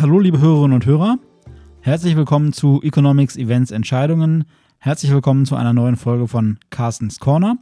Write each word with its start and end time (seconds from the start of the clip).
Hallo, 0.00 0.18
liebe 0.18 0.40
Hörerinnen 0.40 0.72
und 0.72 0.86
Hörer. 0.86 1.18
Herzlich 1.82 2.16
willkommen 2.16 2.54
zu 2.54 2.80
Economics, 2.82 3.36
Events, 3.36 3.70
Entscheidungen. 3.70 4.46
Herzlich 4.78 5.12
willkommen 5.12 5.44
zu 5.44 5.56
einer 5.56 5.74
neuen 5.74 5.96
Folge 5.96 6.26
von 6.26 6.58
Carstens 6.70 7.20
Corner. 7.20 7.58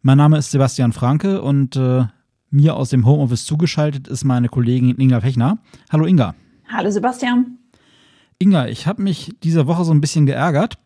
Mein 0.00 0.16
Name 0.16 0.38
ist 0.38 0.52
Sebastian 0.52 0.92
Franke 0.92 1.42
und 1.42 1.74
äh, 1.74 2.04
mir 2.50 2.76
aus 2.76 2.90
dem 2.90 3.04
Homeoffice 3.04 3.46
zugeschaltet 3.46 4.06
ist 4.06 4.22
meine 4.22 4.48
Kollegin 4.48 4.96
Inga 4.96 5.22
Fechner. 5.22 5.58
Hallo 5.90 6.04
Inga. 6.04 6.36
Hallo 6.68 6.88
Sebastian. 6.88 7.58
Inga, 8.38 8.68
ich 8.68 8.86
habe 8.86 9.02
mich 9.02 9.32
diese 9.42 9.66
Woche 9.66 9.82
so 9.82 9.92
ein 9.92 10.00
bisschen 10.00 10.26
geärgert. 10.26 10.78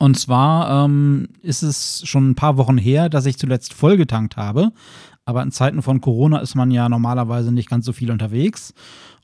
Und 0.00 0.18
zwar 0.18 0.86
ähm, 0.86 1.28
ist 1.42 1.62
es 1.62 2.02
schon 2.04 2.30
ein 2.30 2.34
paar 2.34 2.56
Wochen 2.56 2.78
her, 2.78 3.08
dass 3.08 3.26
ich 3.26 3.38
zuletzt 3.38 3.74
vollgetankt 3.74 4.36
habe. 4.36 4.72
Aber 5.28 5.42
in 5.42 5.50
Zeiten 5.50 5.82
von 5.82 6.00
Corona 6.00 6.38
ist 6.38 6.54
man 6.54 6.70
ja 6.70 6.88
normalerweise 6.88 7.52
nicht 7.52 7.68
ganz 7.68 7.84
so 7.84 7.92
viel 7.92 8.10
unterwegs. 8.10 8.72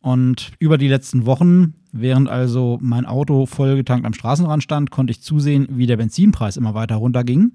Und 0.03 0.53
über 0.59 0.77
die 0.77 0.89
letzten 0.89 1.25
Wochen, 1.25 1.77
während 1.93 2.29
also 2.29 2.77
mein 2.83 3.07
Auto 3.07 3.47
vollgetankt 3.47 4.05
am 4.05 4.13
Straßenrand 4.13 4.63
stand, 4.63 4.91
konnte 4.91 5.13
ich 5.13 5.23
zusehen, 5.23 5.67
wie 5.71 5.87
der 5.87 5.97
Benzinpreis 5.97 6.59
immer 6.59 6.75
weiter 6.75 6.97
runterging. 6.97 7.53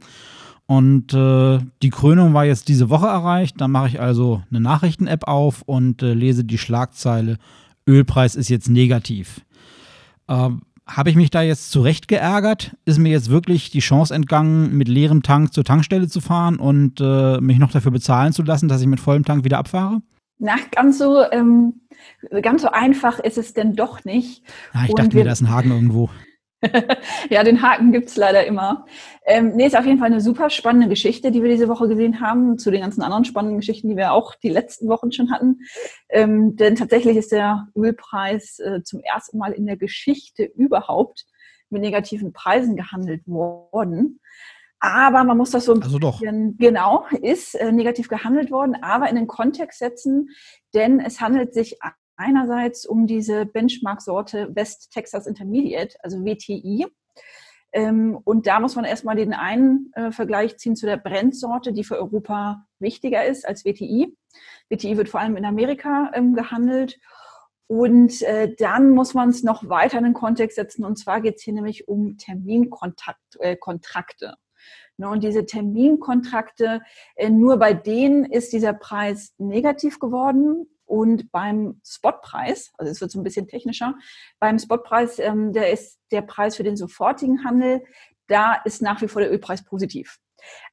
Und 0.65 1.13
äh, 1.13 1.59
die 1.83 1.91
Krönung 1.91 2.33
war 2.33 2.43
jetzt 2.43 2.69
diese 2.69 2.89
Woche 2.89 3.05
erreicht. 3.05 3.61
Dann 3.61 3.69
mache 3.69 3.89
ich 3.89 4.01
also 4.01 4.41
eine 4.49 4.61
Nachrichten-App 4.61 5.27
auf 5.27 5.61
und 5.67 6.01
äh, 6.01 6.15
lese 6.15 6.43
die 6.43 6.57
Schlagzeile: 6.57 7.37
Ölpreis 7.87 8.35
ist 8.35 8.49
jetzt 8.49 8.67
negativ. 8.67 9.41
Äh, 10.27 10.49
Habe 10.89 11.11
ich 11.11 11.15
mich 11.15 11.29
da 11.29 11.43
jetzt 11.43 11.69
zurecht 11.69 12.07
geärgert? 12.07 12.75
Ist 12.85 12.97
mir 12.97 13.11
jetzt 13.11 13.29
wirklich 13.29 13.69
die 13.69 13.79
Chance 13.79 14.13
entgangen, 14.13 14.75
mit 14.75 14.87
leerem 14.87 15.21
Tank 15.21 15.53
zur 15.53 15.63
Tankstelle 15.63 16.07
zu 16.07 16.19
fahren 16.19 16.57
und 16.57 16.99
äh, 16.99 17.39
mich 17.39 17.59
noch 17.59 17.71
dafür 17.71 17.91
bezahlen 17.91 18.33
zu 18.33 18.41
lassen, 18.41 18.67
dass 18.67 18.81
ich 18.81 18.87
mit 18.87 18.99
vollem 18.99 19.23
Tank 19.23 19.43
wieder 19.43 19.59
abfahre? 19.59 20.01
Na, 20.39 20.55
ganz 20.71 20.97
so, 20.97 21.23
ähm, 21.31 21.81
ganz 22.41 22.63
so 22.63 22.69
einfach 22.69 23.19
ist 23.19 23.37
es 23.37 23.53
denn 23.53 23.75
doch 23.75 24.03
nicht. 24.03 24.41
Ja, 24.73 24.83
ich 24.85 24.89
und 24.89 24.99
dachte 24.99 25.15
mir, 25.15 25.25
da 25.25 25.31
ist 25.31 25.41
ein 25.41 25.49
Haken 25.49 25.71
irgendwo. 25.71 26.09
ja, 27.29 27.43
den 27.43 27.61
Haken 27.61 27.91
gibt's 27.91 28.17
leider 28.17 28.45
immer. 28.45 28.85
Ähm, 29.25 29.55
nee, 29.55 29.65
ist 29.65 29.77
auf 29.77 29.85
jeden 29.85 29.99
Fall 29.99 30.07
eine 30.07 30.21
super 30.21 30.49
spannende 30.49 30.89
Geschichte, 30.89 31.31
die 31.31 31.41
wir 31.41 31.49
diese 31.49 31.69
Woche 31.69 31.87
gesehen 31.87 32.19
haben, 32.19 32.57
zu 32.57 32.69
den 32.71 32.81
ganzen 32.81 33.01
anderen 33.01 33.25
spannenden 33.25 33.59
Geschichten, 33.59 33.89
die 33.89 33.95
wir 33.95 34.11
auch 34.11 34.35
die 34.35 34.49
letzten 34.49 34.89
Wochen 34.89 35.11
schon 35.11 35.31
hatten. 35.31 35.61
Ähm, 36.09 36.55
denn 36.55 36.75
tatsächlich 36.75 37.15
ist 37.15 37.31
der 37.31 37.67
Ölpreis 37.75 38.59
äh, 38.59 38.83
zum 38.83 38.99
ersten 38.99 39.37
Mal 39.37 39.53
in 39.53 39.65
der 39.65 39.77
Geschichte 39.77 40.43
überhaupt 40.43 41.25
mit 41.69 41.81
negativen 41.81 42.33
Preisen 42.33 42.75
gehandelt 42.75 43.25
worden. 43.25 44.19
Aber 44.81 45.23
man 45.25 45.37
muss 45.37 45.51
das 45.51 45.65
so 45.65 45.73
ein 45.73 45.83
also 45.83 45.99
bisschen, 45.99 46.57
genau, 46.57 47.05
ist 47.21 47.55
äh, 47.55 47.71
negativ 47.71 48.07
gehandelt 48.07 48.49
worden, 48.49 48.77
aber 48.81 49.09
in 49.09 49.15
den 49.15 49.27
Kontext 49.27 49.79
setzen, 49.79 50.29
denn 50.73 51.01
es 51.01 51.19
handelt 51.19 51.53
sich 51.53 51.77
einerseits 52.19 52.85
um 52.85 53.07
diese 53.07 53.45
Benchmark-Sorte 53.45 54.49
West 54.53 54.91
Texas 54.91 55.25
Intermediate, 55.25 55.95
also 56.03 56.25
WTI. 56.25 56.85
Ähm, 57.71 58.19
und 58.23 58.47
da 58.47 58.59
muss 58.59 58.75
man 58.75 58.85
erstmal 58.85 59.15
den 59.15 59.33
einen 59.33 59.91
äh, 59.93 60.11
Vergleich 60.11 60.57
ziehen 60.57 60.75
zu 60.75 60.85
der 60.85 60.97
Brent-Sorte, 60.97 61.71
die 61.71 61.83
für 61.83 61.97
Europa 61.97 62.65
wichtiger 62.79 63.25
ist 63.25 63.47
als 63.47 63.63
WTI. 63.63 64.15
WTI 64.69 64.97
wird 64.97 65.09
vor 65.09 65.19
allem 65.19 65.37
in 65.37 65.45
Amerika 65.45 66.11
ähm, 66.13 66.33
gehandelt. 66.35 66.99
Und 67.67 68.23
äh, 68.23 68.55
dann 68.57 68.89
muss 68.89 69.13
man 69.13 69.29
es 69.29 69.43
noch 69.43 69.69
weiter 69.69 69.99
in 69.99 70.03
den 70.03 70.13
Kontext 70.13 70.55
setzen. 70.55 70.83
Und 70.83 70.97
zwar 70.97 71.21
geht 71.21 71.35
es 71.35 71.43
hier 71.43 71.53
nämlich 71.53 71.87
um 71.87 72.17
Terminkontrakte. 72.17 73.39
Äh, 73.39 73.57
ne, 74.97 75.09
und 75.09 75.23
diese 75.23 75.45
Terminkontrakte, 75.45 76.81
nur 77.29 77.57
bei 77.57 77.73
denen 77.73 78.25
ist 78.25 78.51
dieser 78.53 78.73
Preis 78.73 79.35
negativ 79.37 79.99
geworden. 79.99 80.65
Und 80.89 81.31
beim 81.31 81.79
Spotpreis, 81.85 82.71
also 82.79 82.91
es 82.91 82.99
wird 82.99 83.11
so 83.11 83.19
ein 83.19 83.23
bisschen 83.23 83.47
technischer, 83.47 83.93
beim 84.39 84.57
Spotpreis, 84.57 85.19
ähm, 85.19 85.53
der 85.53 85.71
ist 85.71 85.99
der 86.11 86.23
Preis 86.23 86.55
für 86.55 86.63
den 86.63 86.75
sofortigen 86.75 87.43
Handel, 87.43 87.83
da 88.27 88.55
ist 88.65 88.81
nach 88.81 88.99
wie 89.01 89.07
vor 89.07 89.21
der 89.21 89.31
Ölpreis 89.31 89.63
positiv. 89.63 90.17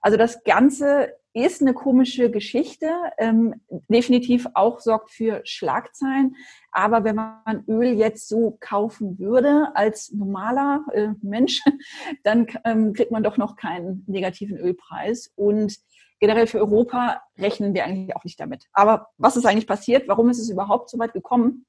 Also 0.00 0.16
das 0.16 0.42
Ganze 0.44 1.12
ist 1.34 1.60
eine 1.60 1.74
komische 1.74 2.30
Geschichte, 2.30 2.88
ähm, 3.18 3.60
definitiv 3.68 4.46
auch 4.54 4.80
sorgt 4.80 5.10
für 5.10 5.42
Schlagzeilen. 5.44 6.34
Aber 6.72 7.04
wenn 7.04 7.16
man 7.16 7.64
Öl 7.68 7.92
jetzt 7.92 8.28
so 8.28 8.56
kaufen 8.60 9.18
würde 9.18 9.70
als 9.74 10.12
normaler 10.12 10.86
äh, 10.94 11.08
Mensch, 11.20 11.62
dann 12.24 12.46
ähm, 12.64 12.94
kriegt 12.94 13.10
man 13.10 13.22
doch 13.22 13.36
noch 13.36 13.56
keinen 13.56 14.02
negativen 14.06 14.56
Ölpreis. 14.56 15.30
Und 15.36 15.76
generell 16.20 16.46
für 16.46 16.58
Europa 16.58 17.22
rechnen 17.38 17.74
wir 17.74 17.84
eigentlich 17.84 18.16
auch 18.16 18.24
nicht 18.24 18.40
damit. 18.40 18.66
Aber 18.72 19.08
was 19.18 19.36
ist 19.36 19.46
eigentlich 19.46 19.66
passiert? 19.66 20.08
Warum 20.08 20.30
ist 20.30 20.38
es 20.38 20.50
überhaupt 20.50 20.90
so 20.90 20.98
weit 20.98 21.12
gekommen? 21.12 21.66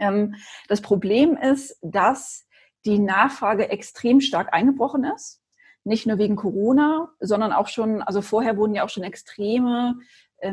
Ähm, 0.00 0.34
das 0.68 0.80
Problem 0.80 1.36
ist, 1.36 1.78
dass 1.82 2.46
die 2.84 2.98
Nachfrage 2.98 3.70
extrem 3.70 4.20
stark 4.20 4.52
eingebrochen 4.52 5.04
ist. 5.04 5.40
Nicht 5.84 6.06
nur 6.06 6.18
wegen 6.18 6.36
Corona, 6.36 7.10
sondern 7.20 7.52
auch 7.52 7.68
schon, 7.68 8.02
also 8.02 8.22
vorher 8.22 8.56
wurden 8.56 8.74
ja 8.74 8.84
auch 8.84 8.88
schon 8.88 9.02
extreme 9.02 9.96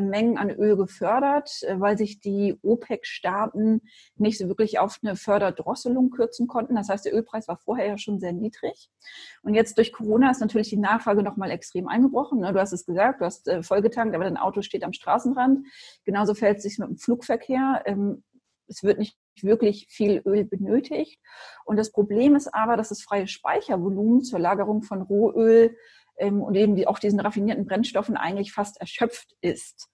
Mengen 0.00 0.38
an 0.38 0.50
Öl 0.50 0.76
gefördert, 0.76 1.62
äh, 1.62 1.78
weil 1.78 1.98
sich 1.98 2.20
die 2.20 2.56
OPEC-Staaten 2.62 3.82
nicht 4.16 4.38
so 4.38 4.48
wirklich 4.48 4.78
auf 4.78 4.98
eine 5.02 5.16
Förderdrosselung 5.16 6.10
kürzen 6.10 6.46
konnten. 6.46 6.76
Das 6.76 6.88
heißt, 6.88 7.04
der 7.04 7.14
Ölpreis 7.14 7.48
war 7.48 7.58
vorher 7.58 7.86
ja 7.86 7.98
schon 7.98 8.20
sehr 8.20 8.32
niedrig. 8.32 8.90
Und 9.42 9.54
jetzt 9.54 9.76
durch 9.78 9.92
Corona 9.92 10.30
ist 10.30 10.40
natürlich 10.40 10.70
die 10.70 10.76
Nachfrage 10.76 11.22
nochmal 11.22 11.50
extrem 11.50 11.88
eingebrochen. 11.88 12.40
Ne? 12.40 12.52
Du 12.52 12.60
hast 12.60 12.72
es 12.72 12.86
gesagt, 12.86 13.20
du 13.20 13.24
hast 13.24 13.48
äh, 13.48 13.62
vollgetankt, 13.62 14.14
aber 14.14 14.24
dein 14.24 14.36
Auto 14.36 14.62
steht 14.62 14.84
am 14.84 14.92
Straßenrand. 14.92 15.66
Genauso 16.04 16.34
fällt 16.34 16.58
es 16.58 16.62
sich 16.64 16.78
mit 16.78 16.88
dem 16.88 16.96
Flugverkehr. 16.98 17.82
Ähm, 17.86 18.22
es 18.68 18.82
wird 18.82 18.98
nicht 18.98 19.18
wirklich 19.40 19.86
viel 19.88 20.22
Öl 20.24 20.44
benötigt. 20.44 21.20
Und 21.64 21.76
das 21.76 21.90
Problem 21.90 22.36
ist 22.36 22.52
aber, 22.54 22.76
dass 22.76 22.90
das 22.90 23.02
freie 23.02 23.26
Speichervolumen 23.26 24.22
zur 24.22 24.38
Lagerung 24.38 24.82
von 24.82 25.02
Rohöl 25.02 25.76
ähm, 26.18 26.40
und 26.40 26.54
eben 26.54 26.76
die, 26.76 26.86
auch 26.86 26.98
diesen 26.98 27.20
raffinierten 27.20 27.66
Brennstoffen 27.66 28.16
eigentlich 28.16 28.52
fast 28.52 28.80
erschöpft 28.80 29.34
ist. 29.40 29.88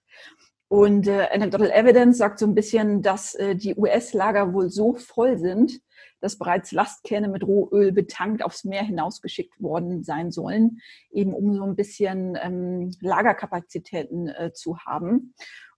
Und 0.67 1.07
äh, 1.07 1.27
Anecdotal 1.31 1.71
Evidence 1.71 2.17
sagt 2.19 2.37
so 2.37 2.45
ein 2.45 2.53
bisschen, 2.53 3.01
dass 3.01 3.33
äh, 3.33 3.55
die 3.55 3.75
US-Lager 3.75 4.53
wohl 4.53 4.69
so 4.69 4.93
voll 4.93 5.37
sind, 5.39 5.81
dass 6.21 6.37
bereits 6.37 6.71
Lastkähne 6.71 7.27
mit 7.27 7.43
Rohöl 7.43 7.91
betankt 7.91 8.43
aufs 8.43 8.63
Meer 8.65 8.83
hinausgeschickt 8.83 9.59
worden 9.61 10.03
sein 10.03 10.31
sollen, 10.31 10.79
eben 11.11 11.33
um 11.33 11.55
so 11.55 11.63
ein 11.63 11.75
bisschen 11.75 12.37
ähm, 12.41 12.91
Lagerkapazitäten 13.01 14.27
äh, 14.27 14.51
zu 14.53 14.77
haben. 14.79 15.33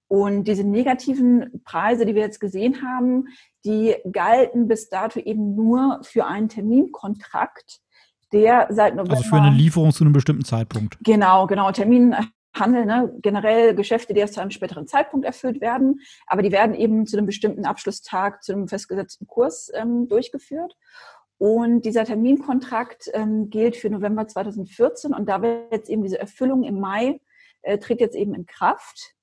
Und 0.08 0.44
diese 0.50 0.66
negativen 0.66 1.63
Preise, 1.63 2.06
die 2.06 2.16
wir 2.16 2.23
jetzt 2.23 2.41
gesehen 2.41 2.81
haben, 2.81 3.28
die 3.63 3.96
galten 4.12 4.68
bis 4.68 4.90
dato 4.90 5.22
eben 5.22 5.56
nur 5.56 6.02
für 6.03 6.25
einen 6.25 6.50
Terminkontrakt, 6.50 7.79
der 8.34 8.68
seit 8.69 8.96
November. 8.96 9.18
Also 9.18 9.30
für 9.30 9.36
eine 9.36 9.56
Lieferung 9.56 9.92
zu 9.92 10.03
einem 10.03 10.14
bestimmten 10.14 10.46
Zeitpunkt. 10.46 10.97
Genau, 11.03 11.47
genau. 11.47 11.72
Terminhandel, 11.72 12.86
ne, 12.86 13.14
generell 13.22 13.75
Geschäfte, 13.75 14.14
die 14.14 14.19
erst 14.19 14.36
zu 14.36 14.42
einem 14.42 14.52
späteren 14.52 14.88
Zeitpunkt 14.88 15.25
erfüllt 15.25 15.62
werden, 15.62 16.02
aber 16.28 16.41
die 16.41 16.52
werden 16.52 16.75
eben 16.75 17.06
zu 17.06 17.18
einem 17.18 17.25
bestimmten 17.25 17.66
Abschlusstag, 17.66 18.44
zu 18.44 18.53
einem 18.53 18.68
festgesetzten 18.68 19.28
Kurs 19.28 19.72
ähm, 19.74 20.08
durchgeführt. 20.08 20.75
Und 21.38 21.86
dieser 21.86 22.06
Terminkontrakt 22.06 23.09
ähm, 23.14 23.50
gilt 23.50 23.75
für 23.75 23.90
November 23.90 24.28
2014 24.28 25.14
und 25.14 25.28
da 25.28 25.41
wird 25.41 25.72
jetzt 25.72 25.90
eben 25.90 26.03
diese 26.03 26.20
Erfüllung 26.20 26.64
im 26.64 26.80
Mai, 26.80 27.20
äh, 27.64 27.80
tritt 27.80 28.00
jetzt 28.00 28.16
eben 28.16 28.36
in 28.36 28.46
Kraft, 28.46 29.16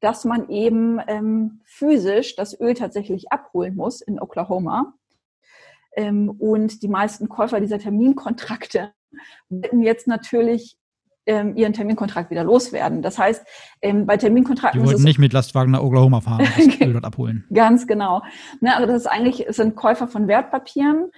dass 0.00 0.24
man 0.24 0.50
eben 0.50 1.00
ähm, 1.06 1.62
physisch 1.64 2.36
das 2.36 2.58
Öl 2.60 2.74
tatsächlich 2.74 3.32
abholen 3.32 3.76
muss 3.76 4.00
in 4.02 4.20
Oklahoma. 4.20 4.94
Ähm, 5.96 6.30
und 6.30 6.82
die 6.82 6.88
meisten 6.88 7.28
Käufer 7.28 7.60
dieser 7.60 7.78
Terminkontrakte 7.78 8.92
wollten 9.48 9.82
jetzt 9.82 10.06
natürlich 10.06 10.76
ähm, 11.24 11.56
ihren 11.56 11.72
Terminkontrakt 11.72 12.30
wieder 12.30 12.42
loswerden. 12.42 13.02
Das 13.02 13.18
heißt, 13.18 13.44
ähm, 13.80 14.06
bei 14.06 14.16
Terminkontrakten. 14.16 14.80
Die 14.82 14.86
wollten 14.86 15.04
nicht 15.04 15.20
mit 15.20 15.32
Lastwagen 15.32 15.70
nach 15.70 15.82
Oklahoma 15.82 16.20
fahren 16.20 16.40
und 16.40 16.80
das 16.80 16.88
dort 16.92 17.04
abholen. 17.04 17.44
Ganz 17.52 17.86
genau. 17.86 18.22
Ne, 18.60 18.74
also 18.74 18.86
das 18.86 19.02
ist 19.02 19.06
eigentlich, 19.06 19.46
es 19.46 19.56
sind 19.56 19.76
Käufer 19.76 20.08
von 20.08 20.26
Wertpapieren, 20.26 21.12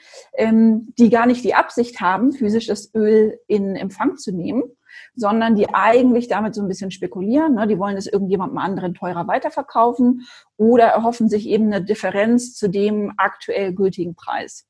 die 0.98 1.10
gar 1.10 1.26
nicht 1.26 1.42
die 1.44 1.54
Absicht 1.54 2.00
haben, 2.00 2.32
physisch 2.32 2.66
das 2.66 2.94
Öl 2.94 3.38
in 3.46 3.76
Empfang 3.76 4.16
zu 4.16 4.32
nehmen, 4.32 4.64
sondern 5.14 5.54
die 5.54 5.72
eigentlich 5.72 6.28
damit 6.28 6.54
so 6.54 6.62
ein 6.62 6.68
bisschen 6.68 6.90
spekulieren. 6.90 7.54
Ne? 7.54 7.66
Die 7.66 7.78
wollen 7.78 7.96
es 7.96 8.06
irgendjemandem 8.06 8.58
anderen 8.58 8.94
teurer 8.94 9.26
weiterverkaufen 9.26 10.26
oder 10.56 10.84
erhoffen 10.84 11.28
sich 11.28 11.48
eben 11.48 11.72
eine 11.72 11.84
Differenz 11.84 12.54
zu 12.54 12.68
dem 12.68 13.12
aktuell 13.16 13.74
gültigen 13.74 14.14
Preis. 14.14 14.66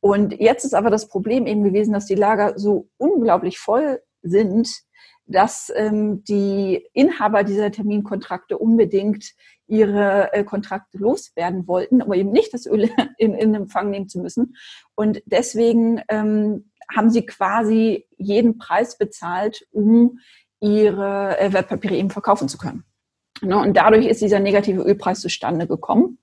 Und 0.00 0.40
jetzt 0.40 0.64
ist 0.64 0.74
aber 0.74 0.90
das 0.90 1.08
Problem 1.08 1.46
eben 1.46 1.62
gewesen, 1.62 1.92
dass 1.92 2.06
die 2.06 2.16
Lager 2.16 2.58
so 2.58 2.88
unglaublich 2.96 3.58
voll 3.58 4.00
sind, 4.22 4.68
dass 5.26 5.72
ähm, 5.74 6.24
die 6.24 6.88
Inhaber 6.92 7.44
dieser 7.44 7.70
Terminkontrakte 7.70 8.58
unbedingt 8.58 9.32
ihre 9.66 10.32
äh, 10.32 10.44
Kontrakte 10.44 10.98
loswerden 10.98 11.66
wollten, 11.66 12.02
aber 12.02 12.16
eben 12.16 12.32
nicht 12.32 12.52
das 12.52 12.66
Öl 12.66 12.90
in, 13.18 13.34
in 13.34 13.54
Empfang 13.54 13.90
nehmen 13.90 14.08
zu 14.08 14.20
müssen. 14.20 14.56
Und 14.94 15.22
deswegen 15.26 16.02
ähm, 16.08 16.70
haben 16.94 17.10
sie 17.10 17.24
quasi 17.24 18.06
jeden 18.16 18.58
Preis 18.58 18.98
bezahlt, 18.98 19.66
um 19.70 20.18
ihre 20.60 21.38
äh, 21.38 21.52
Wertpapiere 21.52 21.96
eben 21.96 22.10
verkaufen 22.10 22.48
zu 22.48 22.58
können. 22.58 22.84
Ne? 23.40 23.58
Und 23.58 23.76
dadurch 23.76 24.06
ist 24.06 24.20
dieser 24.20 24.40
negative 24.40 24.82
Ölpreis 24.82 25.20
zustande 25.20 25.66
gekommen. 25.66 26.18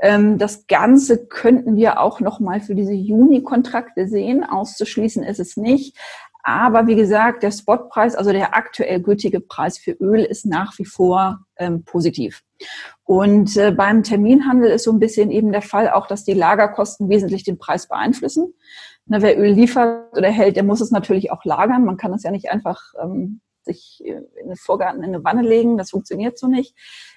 Ähm, 0.00 0.38
das 0.38 0.66
Ganze 0.66 1.26
könnten 1.26 1.76
wir 1.76 2.00
auch 2.00 2.20
nochmal 2.20 2.60
für 2.60 2.74
diese 2.74 2.92
Juni-Kontrakte 2.92 4.08
sehen. 4.08 4.44
Auszuschließen 4.44 5.22
ist 5.22 5.40
es 5.40 5.56
nicht. 5.56 5.96
Aber 6.42 6.86
wie 6.86 6.94
gesagt, 6.94 7.42
der 7.42 7.50
Spotpreis, 7.50 8.14
also 8.14 8.30
der 8.30 8.54
aktuell 8.54 9.00
gültige 9.00 9.40
Preis 9.40 9.78
für 9.78 9.92
Öl, 9.92 10.20
ist 10.20 10.46
nach 10.46 10.78
wie 10.78 10.84
vor 10.84 11.40
ähm, 11.56 11.84
positiv. 11.84 12.42
Und 13.04 13.56
äh, 13.56 13.70
beim 13.70 14.02
Terminhandel 14.02 14.70
ist 14.70 14.84
so 14.84 14.92
ein 14.92 14.98
bisschen 14.98 15.30
eben 15.30 15.52
der 15.52 15.62
Fall 15.62 15.90
auch, 15.90 16.06
dass 16.06 16.24
die 16.24 16.34
Lagerkosten 16.34 17.08
wesentlich 17.08 17.44
den 17.44 17.58
Preis 17.58 17.88
beeinflussen. 17.88 18.54
Na, 19.06 19.22
wer 19.22 19.38
Öl 19.38 19.52
liefert 19.52 20.16
oder 20.16 20.30
hält, 20.30 20.56
der 20.56 20.64
muss 20.64 20.80
es 20.80 20.90
natürlich 20.90 21.30
auch 21.30 21.44
lagern. 21.44 21.84
Man 21.84 21.96
kann 21.96 22.12
es 22.12 22.24
ja 22.24 22.30
nicht 22.30 22.50
einfach 22.50 22.94
ähm, 23.00 23.40
sich 23.66 24.02
äh, 24.04 24.22
in 24.40 24.48
den 24.48 24.56
Vorgarten 24.56 25.02
in 25.02 25.14
eine 25.14 25.24
Wanne 25.24 25.42
legen. 25.42 25.78
Das 25.78 25.90
funktioniert 25.90 26.38
so 26.38 26.48
nicht. 26.48 26.74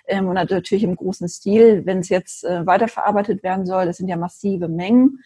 Ähm, 0.07 0.27
und 0.27 0.35
natürlich 0.35 0.83
im 0.83 0.95
großen 0.95 1.29
Stil, 1.29 1.85
wenn 1.85 1.99
es 1.99 2.09
jetzt 2.09 2.43
äh, 2.43 2.65
weiterverarbeitet 2.65 3.41
werden 3.43 3.65
soll, 3.65 3.85
das 3.85 3.97
sind 3.97 4.09
ja 4.09 4.17
massive 4.17 4.67
Mengen. 4.67 5.19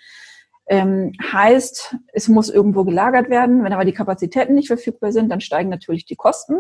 Ähm, 0.67 1.11
heißt, 1.21 1.97
es 2.13 2.29
muss 2.29 2.49
irgendwo 2.49 2.85
gelagert 2.85 3.29
werden. 3.29 3.63
Wenn 3.63 3.73
aber 3.73 3.85
die 3.85 3.93
Kapazitäten 3.93 4.55
nicht 4.55 4.67
verfügbar 4.67 5.11
sind, 5.11 5.29
dann 5.29 5.41
steigen 5.41 5.69
natürlich 5.69 6.05
die 6.05 6.15
Kosten. 6.15 6.55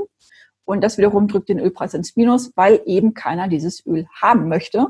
Und 0.65 0.81
das 0.81 0.97
wiederum 0.97 1.27
drückt 1.27 1.49
den 1.49 1.59
Ölpreis 1.59 1.93
ins 1.93 2.15
Minus, 2.15 2.55
weil 2.55 2.81
eben 2.85 3.13
keiner 3.13 3.47
dieses 3.47 3.85
Öl 3.85 4.07
haben 4.21 4.47
möchte, 4.47 4.87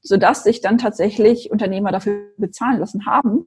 sodass 0.00 0.44
sich 0.44 0.60
dann 0.60 0.78
tatsächlich 0.78 1.50
Unternehmer 1.50 1.92
dafür 1.92 2.30
bezahlen 2.38 2.78
lassen 2.78 3.06
haben, 3.06 3.46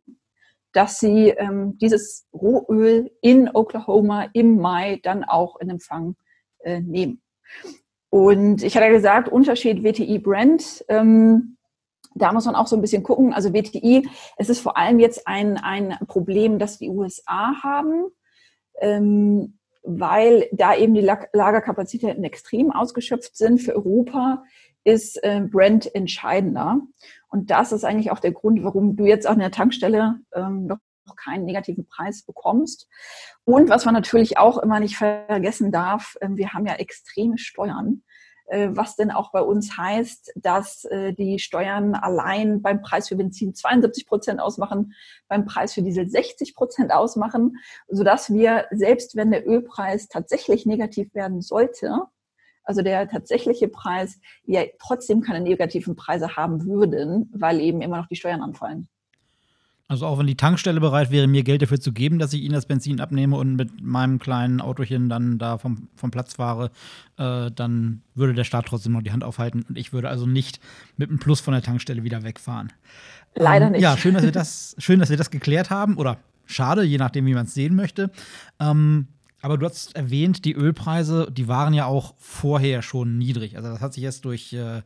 dass 0.71 0.99
sie 0.99 1.29
ähm, 1.29 1.77
dieses 1.79 2.27
Rohöl 2.33 3.11
in 3.21 3.49
Oklahoma 3.53 4.27
im 4.33 4.57
Mai 4.57 4.99
dann 5.03 5.23
auch 5.23 5.59
in 5.59 5.69
Empfang 5.69 6.15
äh, 6.59 6.79
nehmen. 6.79 7.21
Und 8.09 8.61
ich 8.61 8.77
hatte 8.77 8.91
gesagt, 8.91 9.29
Unterschied 9.29 9.83
WTI 9.83 10.19
Brent. 10.19 10.85
Ähm, 10.87 11.57
da 12.15 12.31
muss 12.31 12.45
man 12.45 12.55
auch 12.55 12.67
so 12.67 12.75
ein 12.75 12.81
bisschen 12.81 13.01
gucken. 13.01 13.33
Also 13.33 13.53
WTI, 13.53 14.07
es 14.37 14.49
ist 14.49 14.59
vor 14.59 14.77
allem 14.77 14.99
jetzt 14.99 15.27
ein, 15.27 15.57
ein 15.57 15.97
Problem, 16.07 16.59
das 16.59 16.77
die 16.77 16.89
USA 16.89 17.55
haben, 17.63 18.05
ähm, 18.79 19.57
weil 19.83 20.47
da 20.51 20.75
eben 20.75 20.93
die 20.93 21.01
Lagerkapazitäten 21.01 22.23
extrem 22.23 22.71
ausgeschöpft 22.71 23.35
sind. 23.35 23.59
Für 23.61 23.75
Europa 23.75 24.43
ist 24.83 25.23
äh, 25.23 25.41
Brent 25.41 25.93
entscheidender. 25.93 26.81
Und 27.29 27.51
das 27.51 27.71
ist 27.71 27.83
eigentlich 27.83 28.11
auch 28.11 28.19
der 28.19 28.31
Grund, 28.31 28.63
warum 28.63 28.95
du 28.95 29.05
jetzt 29.05 29.27
an 29.27 29.39
der 29.39 29.51
Tankstelle 29.51 30.19
ähm, 30.33 30.67
noch 30.67 31.15
keinen 31.15 31.45
negativen 31.45 31.85
Preis 31.85 32.23
bekommst. 32.23 32.87
Und 33.43 33.69
was 33.69 33.85
man 33.85 33.93
natürlich 33.93 34.37
auch 34.37 34.57
immer 34.57 34.79
nicht 34.79 34.97
vergessen 34.97 35.71
darf, 35.71 36.15
äh, 36.21 36.29
wir 36.31 36.53
haben 36.53 36.65
ja 36.65 36.75
extreme 36.75 37.37
Steuern. 37.37 38.03
Äh, 38.53 38.75
was 38.77 38.95
denn 38.95 39.09
auch 39.09 39.31
bei 39.31 39.41
uns 39.41 39.77
heißt, 39.77 40.33
dass 40.35 40.85
äh, 40.85 41.11
die 41.13 41.39
Steuern 41.39 41.95
allein 41.95 42.61
beim 42.61 42.83
Preis 42.83 43.07
für 43.07 43.15
Benzin 43.15 43.55
72 43.55 44.05
Prozent 44.05 44.39
ausmachen, 44.39 44.93
beim 45.27 45.45
Preis 45.45 45.73
für 45.73 45.81
Diesel 45.81 46.07
60 46.07 46.53
Prozent 46.53 46.93
ausmachen, 46.93 47.57
sodass 47.87 48.31
wir, 48.31 48.67
selbst 48.69 49.15
wenn 49.15 49.31
der 49.31 49.47
Ölpreis 49.47 50.07
tatsächlich 50.07 50.67
negativ 50.67 51.15
werden 51.15 51.41
sollte, 51.41 52.03
also 52.63 52.83
der 52.83 53.09
tatsächliche 53.09 53.69
Preis, 53.69 54.19
wir 54.45 54.69
trotzdem 54.77 55.21
keine 55.21 55.41
negativen 55.41 55.95
Preise 55.95 56.35
haben 56.35 56.63
würden, 56.67 57.31
weil 57.33 57.59
eben 57.59 57.81
immer 57.81 57.97
noch 57.97 58.07
die 58.07 58.15
Steuern 58.15 58.43
anfallen. 58.43 58.87
Also 59.89 60.05
auch 60.05 60.17
wenn 60.17 60.27
die 60.27 60.37
Tankstelle 60.37 60.79
bereit 60.79 61.11
wäre, 61.11 61.27
mir 61.27 61.43
Geld 61.43 61.61
dafür 61.61 61.79
zu 61.79 61.91
geben, 61.91 62.17
dass 62.17 62.33
ich 62.33 62.41
ihnen 62.41 62.53
das 62.53 62.65
Benzin 62.65 63.01
abnehme 63.01 63.35
und 63.35 63.55
mit 63.55 63.81
meinem 63.81 64.17
kleinen 64.17 64.61
Autochen 64.61 65.09
dann 65.09 65.37
da 65.37 65.57
vom, 65.57 65.89
vom 65.95 66.09
Platz 66.09 66.35
fahre, 66.35 66.71
äh, 67.17 67.51
dann 67.51 68.01
würde 68.15 68.33
der 68.33 68.45
Staat 68.45 68.65
trotzdem 68.65 68.93
noch 68.93 69.01
die 69.01 69.11
Hand 69.11 69.23
aufhalten 69.23 69.65
und 69.67 69.77
ich 69.77 69.91
würde 69.91 70.09
also 70.09 70.25
nicht 70.25 70.59
mit 70.97 71.09
einem 71.09 71.19
Plus 71.19 71.41
von 71.41 71.53
der 71.53 71.61
Tankstelle 71.61 72.03
wieder 72.03 72.23
wegfahren. 72.23 72.71
Leider 73.35 73.67
ähm, 73.67 73.73
nicht. 73.73 73.81
Ja, 73.81 73.97
schön, 73.97 74.13
dass 74.13 74.23
wir 74.23 74.31
das, 74.31 74.75
schön, 74.79 74.99
dass 74.99 75.09
wir 75.09 75.17
das 75.17 75.31
geklärt 75.31 75.69
haben. 75.69 75.97
Oder 75.97 76.17
schade, 76.45 76.83
je 76.83 76.97
nachdem, 76.97 77.25
wie 77.25 77.33
man 77.33 77.45
es 77.45 77.53
sehen 77.53 77.75
möchte. 77.75 78.09
Ähm, 78.59 79.07
aber 79.41 79.57
du 79.57 79.65
hast 79.65 79.95
erwähnt, 79.95 80.45
die 80.45 80.53
Ölpreise, 80.53 81.27
die 81.29 81.49
waren 81.49 81.73
ja 81.73 81.85
auch 81.85 82.13
vorher 82.17 82.81
schon 82.81 83.17
niedrig. 83.17 83.57
Also 83.57 83.69
das 83.69 83.81
hat 83.81 83.93
sich 83.93 84.03
jetzt 84.03 84.23
durch 84.23 84.53
äh, 84.53 84.77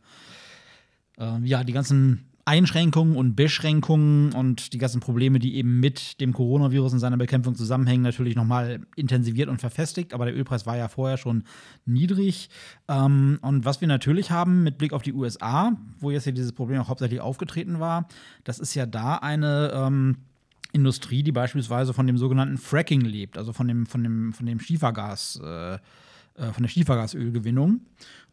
äh, 1.19 1.39
ja, 1.43 1.63
die 1.63 1.73
ganzen 1.73 2.25
Einschränkungen 2.47 3.17
und 3.17 3.35
Beschränkungen 3.35 4.31
und 4.31 4.71
die 4.71 4.77
ganzen 4.77 5.01
Probleme, 5.01 5.37
die 5.37 5.55
eben 5.55 5.81
mit 5.81 6.21
dem 6.21 6.31
Coronavirus 6.31 6.93
und 6.93 6.99
seiner 6.99 7.17
Bekämpfung 7.17 7.55
zusammenhängen, 7.55 8.03
natürlich 8.03 8.37
nochmal 8.37 8.79
intensiviert 8.95 9.49
und 9.49 9.59
verfestigt. 9.59 10.13
Aber 10.13 10.23
der 10.23 10.33
Ölpreis 10.33 10.65
war 10.65 10.77
ja 10.77 10.87
vorher 10.87 11.17
schon 11.17 11.43
niedrig. 11.85 12.49
Ähm, 12.87 13.37
und 13.41 13.65
was 13.65 13.81
wir 13.81 13.89
natürlich 13.89 14.31
haben 14.31 14.63
mit 14.63 14.77
Blick 14.77 14.93
auf 14.93 15.01
die 15.01 15.11
USA, 15.11 15.73
wo 15.99 16.09
jetzt 16.09 16.23
hier 16.23 16.31
dieses 16.31 16.53
Problem 16.53 16.79
auch 16.79 16.87
hauptsächlich 16.87 17.19
aufgetreten 17.19 17.81
war, 17.81 18.07
das 18.45 18.59
ist 18.59 18.75
ja 18.75 18.85
da 18.85 19.15
eine 19.15 19.73
ähm, 19.73 20.15
Industrie, 20.71 21.23
die 21.23 21.33
beispielsweise 21.33 21.93
von 21.93 22.07
dem 22.07 22.17
sogenannten 22.17 22.57
Fracking 22.57 23.01
lebt, 23.01 23.37
also 23.37 23.51
von 23.51 23.67
dem, 23.67 23.85
von 23.85 24.03
dem, 24.03 24.31
von 24.31 24.45
dem 24.45 24.61
Schiefergas. 24.61 25.41
Äh, 25.43 25.79
von 26.37 26.63
der 26.63 26.69
Schiefergasölgewinnung. 26.69 27.81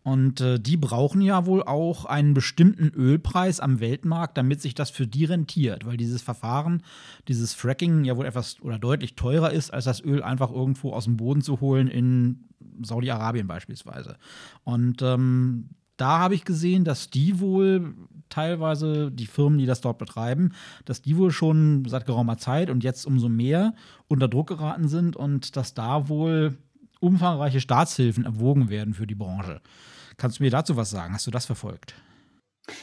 Und 0.04 0.42
äh, 0.42 0.60
die 0.60 0.76
brauchen 0.76 1.22
ja 1.22 1.46
wohl 1.46 1.62
auch 1.62 2.04
einen 2.04 2.34
bestimmten 2.34 2.88
Ölpreis 2.94 3.58
am 3.58 3.80
Weltmarkt, 3.80 4.36
damit 4.36 4.60
sich 4.60 4.74
das 4.74 4.90
für 4.90 5.06
die 5.06 5.24
rentiert, 5.24 5.86
weil 5.86 5.96
dieses 5.96 6.20
Verfahren, 6.20 6.82
dieses 7.26 7.54
Fracking 7.54 8.04
ja 8.04 8.14
wohl 8.18 8.26
etwas 8.26 8.60
oder 8.60 8.78
deutlich 8.78 9.16
teurer 9.16 9.50
ist, 9.50 9.72
als 9.72 9.86
das 9.86 10.04
Öl 10.04 10.22
einfach 10.22 10.52
irgendwo 10.52 10.92
aus 10.92 11.04
dem 11.04 11.16
Boden 11.16 11.40
zu 11.40 11.62
holen 11.62 11.88
in 11.88 12.44
Saudi-Arabien 12.82 13.46
beispielsweise. 13.46 14.18
Und 14.62 15.00
ähm, 15.00 15.70
da 15.96 16.18
habe 16.18 16.34
ich 16.34 16.44
gesehen, 16.44 16.84
dass 16.84 17.08
die 17.08 17.40
wohl 17.40 17.94
teilweise, 18.28 19.10
die 19.10 19.26
Firmen, 19.26 19.58
die 19.58 19.66
das 19.66 19.80
dort 19.80 19.96
betreiben, 19.96 20.52
dass 20.84 21.00
die 21.00 21.16
wohl 21.16 21.30
schon 21.30 21.84
seit 21.86 22.04
geraumer 22.04 22.36
Zeit 22.36 22.68
und 22.68 22.84
jetzt 22.84 23.06
umso 23.06 23.30
mehr 23.30 23.74
unter 24.08 24.28
Druck 24.28 24.48
geraten 24.48 24.88
sind 24.88 25.16
und 25.16 25.56
dass 25.56 25.72
da 25.72 26.10
wohl 26.10 26.58
umfangreiche 27.04 27.60
Staatshilfen 27.60 28.24
erwogen 28.24 28.70
werden 28.70 28.94
für 28.94 29.06
die 29.06 29.14
Branche. 29.14 29.60
Kannst 30.16 30.38
du 30.38 30.42
mir 30.42 30.50
dazu 30.50 30.76
was 30.76 30.90
sagen? 30.90 31.14
Hast 31.14 31.26
du 31.26 31.30
das 31.30 31.46
verfolgt? 31.46 31.94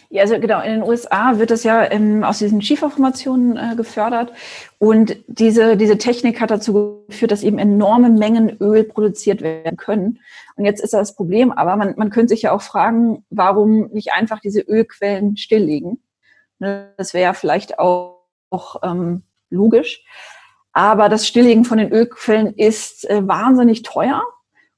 Ja, 0.10 0.22
also 0.22 0.40
genau, 0.40 0.62
in 0.62 0.74
den 0.74 0.84
USA 0.84 1.40
wird 1.40 1.50
das 1.50 1.64
ja 1.64 1.90
ähm, 1.90 2.24
aus 2.24 2.38
diesen 2.38 2.62
Schieferformationen 2.62 3.58
äh, 3.58 3.76
gefördert 3.76 4.32
und 4.78 5.18
diese, 5.28 5.76
diese 5.76 5.98
Technik 5.98 6.40
hat 6.40 6.52
dazu 6.52 7.04
geführt, 7.08 7.32
dass 7.32 7.42
eben 7.42 7.58
enorme 7.58 8.10
Mengen 8.10 8.58
Öl 8.60 8.84
produziert 8.84 9.42
werden 9.42 9.78
können. 9.78 10.20
Und 10.56 10.66
jetzt 10.66 10.84
ist 10.84 10.94
das 10.94 11.16
Problem, 11.16 11.52
aber 11.52 11.78
man, 11.78 11.96
man 11.98 12.12
könnte 12.12 12.30
sich 12.36 12.44
ja 12.44 12.52
auch 12.52 12.62
fragen, 12.62 13.26
warum 13.32 13.88
nicht 13.92 14.12
einfach 14.14 14.40
diese 14.40 14.62
Ölquellen 14.62 15.36
stilllegen. 15.36 16.04
Ne, 16.60 16.94
das 16.98 17.16
wäre 17.16 17.24
ja 17.24 17.34
vielleicht 17.34 17.80
auch, 17.80 18.28
auch 18.52 18.76
ähm, 18.84 19.24
logisch. 19.50 20.04
Aber 20.74 21.10
das 21.10 21.28
Stilllegen 21.28 21.66
von 21.66 21.78
den 21.78 21.92
Ölquellen 21.92 22.54
ist 22.56 23.10
äh, 23.10 23.28
wahnsinnig 23.28 23.84
teuer. 23.84 24.24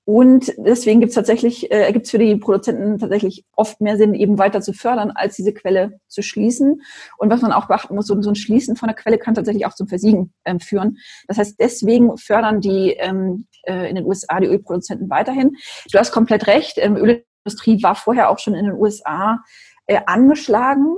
Und 0.05 0.53
deswegen 0.57 0.99
gibt 0.99 1.11
es 1.11 1.15
tatsächlich, 1.15 1.71
äh, 1.71 1.91
gibt 1.93 2.05
es 2.05 2.11
für 2.11 2.17
die 2.17 2.35
Produzenten 2.35 2.99
tatsächlich 2.99 3.45
oft 3.55 3.79
mehr 3.79 3.97
Sinn, 3.97 4.13
eben 4.13 4.37
weiter 4.37 4.59
zu 4.59 4.73
fördern, 4.73 5.11
als 5.11 5.37
diese 5.37 5.53
Quelle 5.53 5.99
zu 6.09 6.21
schließen. 6.21 6.81
Und 7.17 7.29
was 7.29 7.41
man 7.41 7.53
auch 7.53 7.67
beachten 7.67 7.95
muss, 7.95 8.07
so, 8.07 8.21
so 8.21 8.29
ein 8.29 8.35
Schließen 8.35 8.75
von 8.75 8.87
der 8.87 8.97
Quelle 8.97 9.17
kann 9.17 9.33
tatsächlich 9.33 9.65
auch 9.65 9.75
zum 9.75 9.87
Versiegen 9.87 10.33
ähm, 10.43 10.59
führen. 10.59 10.97
Das 11.27 11.37
heißt, 11.37 11.55
deswegen 11.57 12.17
fördern 12.17 12.59
die 12.59 12.91
ähm, 12.91 13.47
äh, 13.63 13.89
in 13.89 13.95
den 13.95 14.05
USA 14.05 14.41
die 14.41 14.47
Ölproduzenten 14.47 15.09
weiterhin. 15.09 15.55
Du 15.89 15.97
hast 15.97 16.11
komplett 16.11 16.47
recht, 16.47 16.77
ähm, 16.79 16.97
Ölindustrie 16.97 17.81
war 17.81 17.95
vorher 17.95 18.29
auch 18.29 18.39
schon 18.39 18.55
in 18.55 18.65
den 18.65 18.75
USA 18.75 19.41
äh, 19.87 20.01
angeschlagen. 20.05 20.97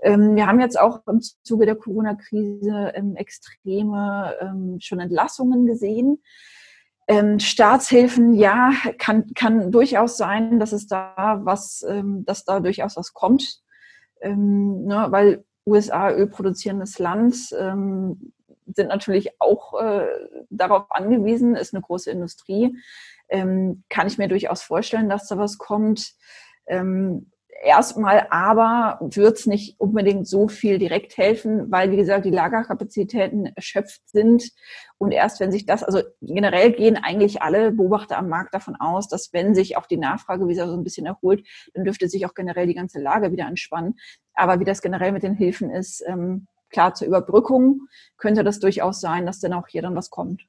Ähm, 0.00 0.36
wir 0.36 0.46
haben 0.46 0.60
jetzt 0.60 0.78
auch 0.78 1.00
im 1.06 1.20
Zuge 1.20 1.66
der 1.66 1.76
Corona-Krise 1.76 2.92
ähm, 2.94 3.16
extreme 3.16 4.34
ähm, 4.40 4.78
schon 4.80 5.00
Entlassungen 5.00 5.66
gesehen. 5.66 6.22
Staatshilfen, 7.38 8.34
ja, 8.34 8.72
kann, 8.98 9.32
kann 9.32 9.70
durchaus 9.70 10.16
sein, 10.16 10.58
dass 10.58 10.72
es 10.72 10.88
da 10.88 11.40
was, 11.44 11.86
dass 12.24 12.44
da 12.44 12.58
durchaus 12.58 12.96
was 12.96 13.14
kommt, 13.14 13.60
ne, 14.20 15.06
weil 15.10 15.44
USA 15.64 16.10
ölproduzierendes 16.10 16.98
Land 16.98 17.36
sind 17.36 18.18
natürlich 18.76 19.40
auch 19.40 19.80
äh, 19.80 20.08
darauf 20.50 20.86
angewiesen, 20.90 21.54
ist 21.54 21.74
eine 21.74 21.82
große 21.82 22.10
Industrie. 22.10 22.76
kann 23.28 24.06
ich 24.06 24.18
mir 24.18 24.26
durchaus 24.26 24.62
vorstellen, 24.62 25.08
dass 25.08 25.28
da 25.28 25.38
was 25.38 25.58
kommt 25.58 26.12
erstmal 27.64 28.26
aber 28.30 28.98
wird 29.00 29.38
es 29.38 29.46
nicht 29.46 29.78
unbedingt 29.80 30.26
so 30.26 30.48
viel 30.48 30.78
direkt 30.78 31.16
helfen, 31.16 31.70
weil, 31.70 31.90
wie 31.90 31.96
gesagt, 31.96 32.24
die 32.24 32.30
Lagerkapazitäten 32.30 33.46
erschöpft 33.46 34.08
sind. 34.08 34.50
Und 34.98 35.12
erst 35.12 35.40
wenn 35.40 35.52
sich 35.52 35.66
das, 35.66 35.82
also 35.82 36.02
generell 36.20 36.72
gehen 36.72 36.96
eigentlich 36.96 37.42
alle 37.42 37.72
Beobachter 37.72 38.18
am 38.18 38.28
Markt 38.28 38.54
davon 38.54 38.76
aus, 38.76 39.08
dass 39.08 39.32
wenn 39.32 39.54
sich 39.54 39.76
auch 39.76 39.86
die 39.86 39.96
Nachfrage 39.96 40.48
wieder 40.48 40.68
so 40.68 40.74
ein 40.74 40.84
bisschen 40.84 41.06
erholt, 41.06 41.46
dann 41.74 41.84
dürfte 41.84 42.08
sich 42.08 42.26
auch 42.26 42.34
generell 42.34 42.66
die 42.66 42.74
ganze 42.74 43.00
Lage 43.00 43.32
wieder 43.32 43.46
entspannen. 43.46 43.96
Aber 44.34 44.60
wie 44.60 44.64
das 44.64 44.82
generell 44.82 45.12
mit 45.12 45.22
den 45.22 45.34
Hilfen 45.34 45.70
ist, 45.70 46.02
ähm, 46.06 46.46
klar, 46.70 46.94
zur 46.94 47.06
Überbrückung 47.06 47.82
könnte 48.16 48.44
das 48.44 48.60
durchaus 48.60 49.00
sein, 49.00 49.26
dass 49.26 49.40
dann 49.40 49.52
auch 49.52 49.68
hier 49.68 49.82
dann 49.82 49.94
was 49.94 50.10
kommt. 50.10 50.46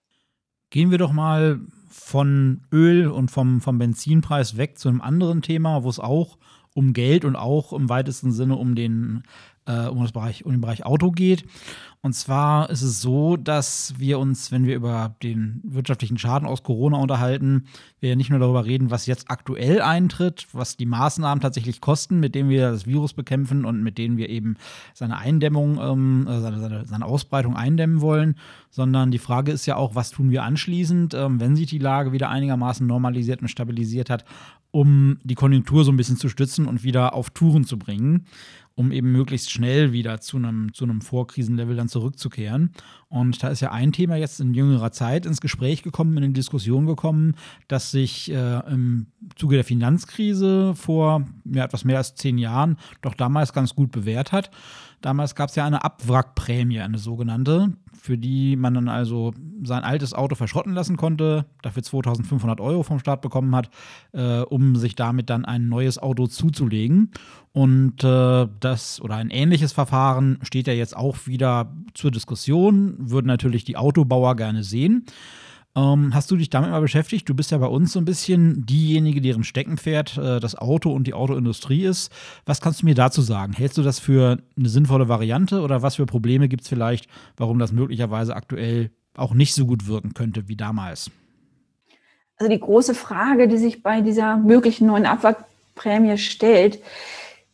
Gehen 0.69 0.91
wir 0.91 0.97
doch 0.97 1.13
mal 1.13 1.59
von 1.89 2.65
Öl 2.71 3.07
und 3.07 3.31
vom, 3.31 3.61
vom 3.61 3.77
Benzinpreis 3.77 4.57
weg 4.57 4.77
zu 4.77 4.89
einem 4.89 5.01
anderen 5.01 5.41
Thema, 5.41 5.83
wo 5.83 5.89
es 5.89 5.99
auch 5.99 6.37
um 6.77 6.93
Geld 6.93 7.25
und 7.25 7.35
auch 7.35 7.73
im 7.73 7.89
weitesten 7.89 8.31
Sinne 8.31 8.55
um 8.55 8.75
den 8.75 9.23
äh, 9.67 9.87
um, 9.87 10.01
das 10.01 10.11
Bereich, 10.11 10.45
um 10.45 10.51
den 10.51 10.61
Bereich 10.61 10.85
Auto 10.85 11.11
geht. 11.11 11.45
Und 12.01 12.13
zwar 12.13 12.69
ist 12.69 12.83
es 12.83 13.01
so, 13.01 13.37
dass 13.37 13.93
wir 13.97 14.19
uns, 14.19 14.51
wenn 14.51 14.65
wir 14.65 14.75
über 14.75 15.15
den 15.23 15.61
wirtschaftlichen 15.63 16.17
Schaden 16.17 16.47
aus 16.47 16.63
Corona 16.63 16.97
unterhalten, 16.97 17.65
wir 17.99 18.15
nicht 18.15 18.29
nur 18.29 18.39
darüber 18.39 18.65
reden, 18.65 18.91
was 18.91 19.07
jetzt 19.07 19.29
aktuell 19.29 19.81
eintritt, 19.81 20.47
was 20.53 20.77
die 20.77 20.85
Maßnahmen 20.85 21.41
tatsächlich 21.41 21.81
kosten, 21.81 22.19
mit 22.19 22.35
denen 22.35 22.49
wir 22.49 22.71
das 22.71 22.85
Virus 22.85 23.13
bekämpfen 23.13 23.65
und 23.65 23.81
mit 23.81 23.97
denen 23.97 24.15
wir 24.15 24.29
eben 24.29 24.57
seine 24.93 25.17
Eindämmung, 25.17 25.79
ähm, 25.81 26.27
äh, 26.29 26.39
seine, 26.39 26.59
seine, 26.59 26.85
seine, 26.85 27.05
Ausbreitung 27.05 27.55
eindämmen 27.55 27.99
wollen, 27.99 28.35
sondern 28.69 29.09
die 29.11 29.17
Frage 29.17 29.51
ist 29.51 29.65
ja 29.65 29.75
auch, 29.75 29.95
was 29.95 30.11
tun 30.11 30.29
wir 30.29 30.43
anschließend, 30.43 31.15
ähm, 31.15 31.39
wenn 31.39 31.55
sich 31.55 31.65
die 31.65 31.79
Lage 31.79 32.11
wieder 32.11 32.29
einigermaßen 32.29 32.85
normalisiert 32.85 33.41
und 33.41 33.47
stabilisiert 33.47 34.09
hat, 34.09 34.23
um 34.71 35.17
die 35.23 35.35
Konjunktur 35.35 35.83
so 35.83 35.91
ein 35.91 35.97
bisschen 35.97 36.17
zu 36.17 36.29
stützen 36.29 36.67
und 36.67 36.83
wieder 36.83 37.13
auf 37.13 37.31
Touren 37.31 37.63
zu 37.63 37.79
bringen 37.79 38.27
um 38.77 38.91
eben 38.91 39.11
möglichst 39.11 39.49
schnell 39.49 39.91
wieder 39.91 40.21
zu 40.21 40.37
einem, 40.37 40.71
zu 40.71 40.83
einem 40.85 41.01
Vorkrisenlevel 41.01 41.75
dann 41.75 41.89
zurückzukehren. 41.89 42.71
Und 43.09 43.41
da 43.41 43.47
ist 43.47 43.61
ja 43.61 43.71
ein 43.71 43.91
Thema 43.91 44.17
jetzt 44.17 44.39
in 44.39 44.53
jüngerer 44.53 44.91
Zeit 44.91 45.25
ins 45.25 45.41
Gespräch 45.41 45.81
gekommen, 45.81 46.15
in 46.17 46.31
die 46.31 46.39
Diskussion 46.39 46.85
gekommen, 46.85 47.35
dass 47.67 47.89
sich 47.89 48.31
äh, 48.31 48.59
im 48.69 49.07
Zuge 49.35 49.55
der 49.55 49.65
Finanzkrise 49.65 50.75
vor 50.75 51.25
ja, 51.45 51.65
etwas 51.65 51.85
mehr 51.85 51.97
als 51.97 52.13
zehn 52.13 52.37
Jahren 52.37 52.77
doch 53.01 53.15
damals 53.15 53.51
ganz 53.51 53.73
gut 53.73 53.91
bewährt 53.91 54.31
hat. 54.31 54.51
Damals 55.01 55.33
gab 55.33 55.49
es 55.49 55.55
ja 55.55 55.65
eine 55.65 55.83
Abwrackprämie, 55.83 56.79
eine 56.79 56.99
sogenannte, 56.99 57.73
für 57.99 58.17
die 58.17 58.55
man 58.55 58.73
dann 58.73 58.87
also 58.87 59.33
sein 59.63 59.83
altes 59.83 60.13
Auto 60.13 60.35
verschrotten 60.35 60.73
lassen 60.73 60.97
konnte, 60.97 61.45
dafür 61.61 61.83
2500 61.83 62.61
Euro 62.61 62.83
vom 62.83 62.99
Staat 62.99 63.21
bekommen 63.21 63.55
hat, 63.55 63.69
äh, 64.13 64.41
um 64.41 64.75
sich 64.75 64.95
damit 64.95 65.29
dann 65.29 65.45
ein 65.45 65.67
neues 65.67 65.97
Auto 65.97 66.27
zuzulegen. 66.27 67.11
Und 67.53 68.03
äh, 68.03 68.47
das 68.59 69.01
oder 69.01 69.15
ein 69.15 69.29
ähnliches 69.29 69.73
Verfahren 69.73 70.39
steht 70.43 70.67
ja 70.67 70.73
jetzt 70.73 70.95
auch 70.95 71.25
wieder 71.25 71.73
zur 71.93 72.11
Diskussion, 72.11 72.95
würden 72.99 73.27
natürlich 73.27 73.63
die 73.63 73.77
Autobauer 73.77 74.35
gerne 74.35 74.63
sehen. 74.63 75.05
Ähm, 75.77 76.15
hast 76.15 76.31
du 76.31 76.37
dich 76.37 76.49
damit 76.49 76.71
mal 76.71 76.81
beschäftigt? 76.81 77.29
Du 77.29 77.35
bist 77.35 77.51
ja 77.51 77.59
bei 77.59 77.67
uns 77.67 77.93
so 77.93 77.99
ein 77.99 78.05
bisschen 78.05 78.65
diejenige, 78.65 79.21
deren 79.21 79.43
Steckenpferd 79.43 80.17
äh, 80.17 80.39
das 80.39 80.55
Auto 80.55 80.91
und 80.91 81.05
die 81.05 81.13
Autoindustrie 81.13 81.83
ist. 81.83 82.11
Was 82.47 82.61
kannst 82.61 82.81
du 82.81 82.87
mir 82.87 82.95
dazu 82.95 83.21
sagen? 83.21 83.53
Hältst 83.53 83.77
du 83.77 83.83
das 83.83 83.99
für 83.99 84.39
eine 84.57 84.69
sinnvolle 84.69 85.07
Variante 85.07 85.61
oder 85.61 85.83
was 85.83 85.97
für 85.97 86.07
Probleme 86.07 86.47
gibt 86.47 86.63
es 86.63 86.67
vielleicht, 86.67 87.07
warum 87.37 87.59
das 87.59 87.71
möglicherweise 87.71 88.35
aktuell 88.35 88.89
auch 89.15 89.35
nicht 89.35 89.53
so 89.53 89.67
gut 89.67 89.87
wirken 89.87 90.15
könnte 90.15 90.47
wie 90.47 90.55
damals? 90.55 91.11
Also 92.37 92.51
die 92.51 92.59
große 92.59 92.95
Frage, 92.95 93.47
die 93.47 93.57
sich 93.57 93.83
bei 93.83 94.01
dieser 94.01 94.37
möglichen 94.37 94.87
neuen 94.87 95.05
Abwrackprämie 95.05 96.17
stellt, 96.17 96.79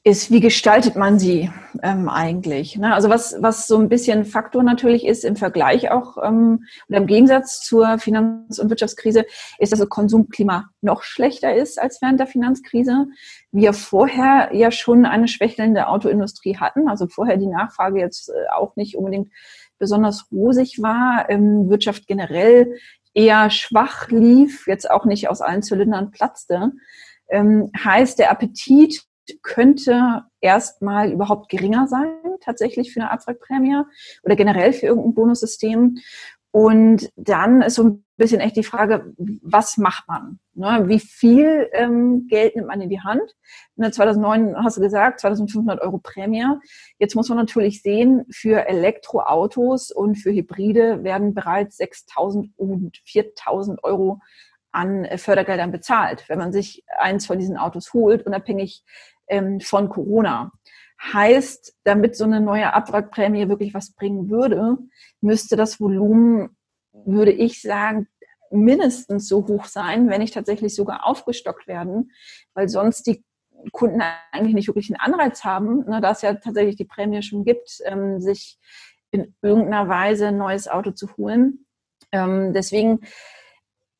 ist, 0.05 0.31
wie 0.31 0.41
gestaltet 0.41 0.97
man 0.97 1.17
sie 1.17 1.49
ähm, 1.81 2.09
eigentlich? 2.09 2.77
Ne? 2.77 2.93
Also 2.93 3.09
was, 3.09 3.37
was 3.39 3.67
so 3.67 3.77
ein 3.77 3.87
bisschen 3.87 4.25
Faktor 4.25 4.61
natürlich 4.61 5.05
ist 5.05 5.23
im 5.23 5.37
Vergleich 5.37 5.91
auch 5.91 6.17
ähm, 6.21 6.65
oder 6.89 6.97
im 6.97 7.07
Gegensatz 7.07 7.61
zur 7.61 7.97
Finanz- 7.99 8.59
und 8.59 8.69
Wirtschaftskrise, 8.69 9.25
ist, 9.59 9.71
dass 9.71 9.79
das 9.79 9.87
Konsumklima 9.87 10.69
noch 10.81 11.03
schlechter 11.03 11.55
ist 11.55 11.79
als 11.79 12.01
während 12.01 12.19
der 12.19 12.27
Finanzkrise. 12.27 13.07
Wir 13.53 13.71
vorher 13.71 14.49
ja 14.53 14.71
schon 14.71 15.05
eine 15.05 15.29
schwächelnde 15.29 15.87
Autoindustrie 15.87 16.57
hatten, 16.57 16.89
also 16.89 17.07
vorher 17.07 17.37
die 17.37 17.47
Nachfrage 17.47 17.99
jetzt 17.99 18.27
äh, 18.27 18.33
auch 18.53 18.75
nicht 18.75 18.97
unbedingt 18.97 19.29
besonders 19.79 20.27
rosig 20.33 20.81
war, 20.81 21.29
ähm, 21.29 21.69
Wirtschaft 21.69 22.07
generell 22.07 22.75
eher 23.13 23.49
schwach 23.49 24.09
lief, 24.09 24.67
jetzt 24.67 24.91
auch 24.91 25.05
nicht 25.05 25.29
aus 25.29 25.39
allen 25.39 25.63
Zylindern 25.63 26.11
platzte. 26.11 26.73
Ähm, 27.29 27.71
heißt, 27.81 28.19
der 28.19 28.31
Appetit 28.31 29.05
könnte 29.41 30.23
erstmal 30.41 31.11
überhaupt 31.11 31.49
geringer 31.49 31.87
sein, 31.87 32.15
tatsächlich 32.41 32.93
für 32.93 33.01
eine 33.01 33.11
Abwrackprämie 33.11 33.83
oder 34.23 34.35
generell 34.35 34.73
für 34.73 34.87
irgendein 34.87 35.13
Bonussystem. 35.13 35.97
Und 36.51 37.09
dann 37.15 37.63
ist 37.63 37.75
so 37.75 37.83
ein 37.83 38.05
bisschen 38.15 38.39
echt 38.39 38.55
die 38.55 38.63
Frage, 38.63 39.11
was 39.41 39.77
macht 39.77 40.07
man? 40.07 40.39
Ne? 40.53 40.83
Wie 40.87 40.99
viel 40.99 41.67
ähm, 41.73 42.27
Geld 42.27 42.55
nimmt 42.55 42.67
man 42.67 42.79
in 42.79 42.89
die 42.89 43.01
Hand? 43.01 43.35
Ne, 43.75 43.89
2009 43.89 44.55
hast 44.63 44.77
du 44.77 44.81
gesagt, 44.81 45.21
2500 45.21 45.81
Euro 45.81 45.97
Prämie. 45.97 46.45
Jetzt 46.99 47.15
muss 47.15 47.27
man 47.29 47.39
natürlich 47.39 47.81
sehen, 47.81 48.25
für 48.29 48.67
Elektroautos 48.67 49.89
und 49.89 50.15
für 50.15 50.31
Hybride 50.31 51.03
werden 51.03 51.33
bereits 51.33 51.77
6000 51.77 52.51
und 52.55 53.01
4000 53.03 53.83
Euro 53.83 54.19
an 54.73 55.07
Fördergeldern 55.17 55.71
bezahlt, 55.71 56.25
wenn 56.27 56.39
man 56.39 56.51
sich 56.51 56.83
eins 56.97 57.25
von 57.25 57.39
diesen 57.39 57.57
Autos 57.57 57.93
holt, 57.93 58.25
unabhängig 58.25 58.83
ähm, 59.27 59.59
von 59.59 59.89
Corona. 59.89 60.51
Heißt, 61.01 61.75
damit 61.83 62.15
so 62.15 62.23
eine 62.23 62.39
neue 62.39 62.73
Abwrackprämie 62.73 63.49
wirklich 63.49 63.73
was 63.73 63.91
bringen 63.91 64.29
würde, 64.29 64.77
müsste 65.21 65.55
das 65.55 65.79
Volumen, 65.79 66.55
würde 66.93 67.31
ich 67.31 67.61
sagen, 67.61 68.07
mindestens 68.51 69.27
so 69.27 69.47
hoch 69.47 69.65
sein, 69.65 70.09
wenn 70.09 70.21
nicht 70.21 70.33
tatsächlich 70.33 70.75
sogar 70.75 71.05
aufgestockt 71.05 71.67
werden, 71.67 72.11
weil 72.53 72.69
sonst 72.69 73.07
die 73.07 73.25
Kunden 73.71 74.01
eigentlich 74.31 74.53
nicht 74.53 74.67
wirklich 74.67 74.89
einen 74.89 75.13
Anreiz 75.13 75.43
haben, 75.43 75.85
ne, 75.85 76.01
da 76.01 76.11
es 76.11 76.21
ja 76.21 76.33
tatsächlich 76.35 76.75
die 76.75 76.85
Prämie 76.85 77.21
schon 77.21 77.45
gibt, 77.45 77.79
ähm, 77.85 78.21
sich 78.21 78.59
in 79.11 79.33
irgendeiner 79.41 79.87
Weise 79.87 80.27
ein 80.27 80.37
neues 80.37 80.67
Auto 80.67 80.91
zu 80.91 81.15
holen. 81.17 81.65
Ähm, 82.11 82.53
deswegen 82.53 83.01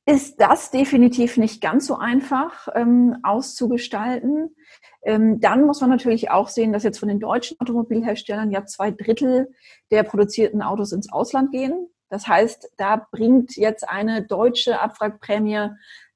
ist 0.06 0.42
das 0.42 0.72
definitiv 0.72 1.38
nicht 1.38 1.62
ganz 1.62 1.88
so 1.88 1.98
einfach 1.98 2.68
ähm, 2.76 3.18
auszugestalten. 3.24 4.56
Ähm, 5.06 5.40
dann 5.40 5.66
muss 5.66 5.82
man 5.82 5.90
natürlich 5.90 6.32
auch 6.32 6.50
sehen, 6.50 6.74
dass 6.74 6.84
jetzt 6.84 7.00
von 7.00 7.10
den 7.10 7.20
deutschen 7.20 7.60
Automobilherstellern 7.60 8.52
ja 8.52 8.66
zwei 8.66 8.92
Drittel 8.92 9.50
der 9.92 10.04
produzierten 10.04 10.62
Autos 10.62 10.92
ins 10.92 11.12
Ausland 11.12 11.52
gehen. 11.52 11.90
Das 12.10 12.28
heißt, 12.28 12.74
da 12.78 13.08
bringt 13.12 13.56
jetzt 13.56 13.90
eine 13.90 14.24
deutsche 14.26 14.80
Abwrackprämie 14.80 15.70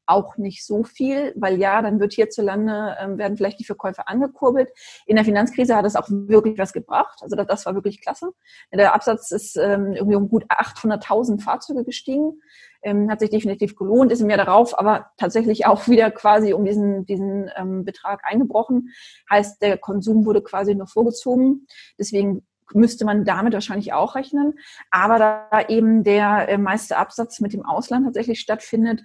auch 0.07 0.37
nicht 0.37 0.65
so 0.65 0.83
viel, 0.83 1.33
weil 1.35 1.59
ja, 1.59 1.81
dann 1.81 1.99
wird 1.99 2.13
hierzulande, 2.13 2.95
ähm, 2.99 3.17
werden 3.17 3.35
vielleicht 3.35 3.59
die 3.59 3.65
Verkäufe 3.65 4.07
angekurbelt. 4.07 4.69
In 5.05 5.17
der 5.17 5.25
Finanzkrise 5.25 5.75
hat 5.75 5.85
es 5.85 5.95
auch 5.95 6.07
wirklich 6.09 6.57
was 6.57 6.73
gebracht. 6.73 7.19
Also 7.21 7.35
das, 7.35 7.47
das 7.47 7.65
war 7.65 7.75
wirklich 7.75 8.01
klasse. 8.01 8.31
Der 8.73 8.95
Absatz 8.95 9.31
ist 9.31 9.57
ähm, 9.57 9.93
irgendwie 9.93 10.15
um 10.15 10.29
gut 10.29 10.45
800.000 10.45 11.41
Fahrzeuge 11.41 11.83
gestiegen 11.83 12.41
ähm, 12.83 13.09
hat 13.09 13.19
sich 13.19 13.29
definitiv 13.29 13.75
gelohnt, 13.75 14.11
ist 14.11 14.21
im 14.21 14.29
Jahr 14.29 14.43
darauf 14.43 14.77
aber 14.77 15.11
tatsächlich 15.17 15.65
auch 15.65 15.87
wieder 15.87 16.11
quasi 16.11 16.53
um 16.53 16.65
diesen, 16.65 17.05
diesen 17.05 17.49
ähm, 17.55 17.85
Betrag 17.85 18.21
eingebrochen. 18.23 18.89
Heißt, 19.29 19.61
der 19.61 19.77
Konsum 19.77 20.25
wurde 20.25 20.41
quasi 20.41 20.75
nur 20.75 20.87
vorgezogen. 20.87 21.67
Deswegen 21.99 22.45
müsste 22.73 23.05
man 23.05 23.25
damit 23.25 23.53
wahrscheinlich 23.53 23.93
auch 23.93 24.15
rechnen. 24.15 24.53
Aber 24.91 25.19
da 25.19 25.61
eben 25.67 26.03
der 26.03 26.49
äh, 26.49 26.57
meiste 26.57 26.97
Absatz 26.97 27.39
mit 27.39 27.53
dem 27.53 27.65
Ausland 27.65 28.05
tatsächlich 28.05 28.39
stattfindet, 28.39 29.03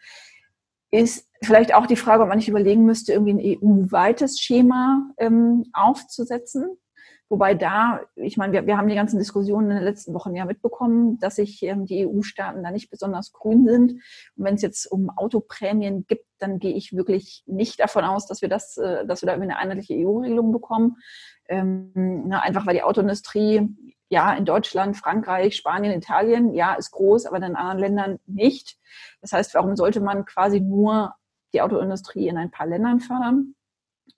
ist 0.91 1.27
vielleicht 1.43 1.75
auch 1.75 1.87
die 1.87 1.97
Frage, 1.97 2.23
ob 2.23 2.29
man 2.29 2.39
nicht 2.39 2.49
überlegen 2.49 2.85
müsste, 2.85 3.13
irgendwie 3.13 3.33
ein 3.33 3.59
EU-weites 3.63 4.39
Schema 4.39 5.11
ähm, 5.17 5.65
aufzusetzen. 5.73 6.77
Wobei 7.33 7.55
da, 7.55 8.01
ich 8.15 8.37
meine, 8.37 8.53
wir, 8.53 8.67
wir 8.67 8.77
haben 8.77 8.89
die 8.89 8.95
ganzen 8.95 9.19
Diskussionen 9.19 9.71
in 9.71 9.77
den 9.77 9.85
letzten 9.85 10.13
Wochen 10.13 10.37
ja 10.37 10.45
mitbekommen, 10.45 11.19
dass 11.19 11.37
sich 11.37 11.63
ähm, 11.63 11.87
die 11.87 12.07
EU-Staaten 12.07 12.63
da 12.63 12.71
nicht 12.71 12.91
besonders 12.91 13.33
grün 13.33 13.67
sind. 13.67 13.93
Und 13.93 14.45
wenn 14.45 14.57
es 14.57 14.61
jetzt 14.61 14.85
um 14.85 15.09
Autoprämien 15.09 16.05
gibt, 16.07 16.27
dann 16.41 16.59
gehe 16.59 16.75
ich 16.75 16.95
wirklich 16.95 17.43
nicht 17.47 17.81
davon 17.81 18.05
aus, 18.05 18.27
dass 18.27 18.43
wir 18.43 18.51
das, 18.51 18.77
äh, 18.77 19.07
dass 19.07 19.23
wir 19.23 19.29
da 19.29 19.33
eine 19.33 19.57
einheitliche 19.57 19.95
EU-Regelung 19.95 20.53
bekommen. 20.53 20.99
Ähm, 21.49 21.93
na, 22.27 22.41
einfach 22.41 22.67
weil 22.67 22.75
die 22.75 22.83
Autoindustrie 22.83 23.67
ja 24.11 24.35
in 24.35 24.45
Deutschland, 24.45 24.99
Frankreich, 24.99 25.57
Spanien, 25.57 25.97
Italien, 25.97 26.53
ja, 26.53 26.75
ist 26.75 26.91
groß, 26.91 27.25
aber 27.25 27.39
in 27.39 27.57
anderen 27.57 27.79
Ländern 27.79 28.19
nicht. 28.27 28.77
Das 29.23 29.33
heißt, 29.33 29.55
warum 29.55 29.75
sollte 29.75 30.03
man 30.03 30.27
quasi 30.27 30.61
nur 30.61 31.15
die 31.55 31.63
Autoindustrie 31.63 32.29
in 32.29 32.37
ein 32.37 32.51
paar 32.51 32.67
Ländern 32.67 33.01
fördern? 33.01 33.55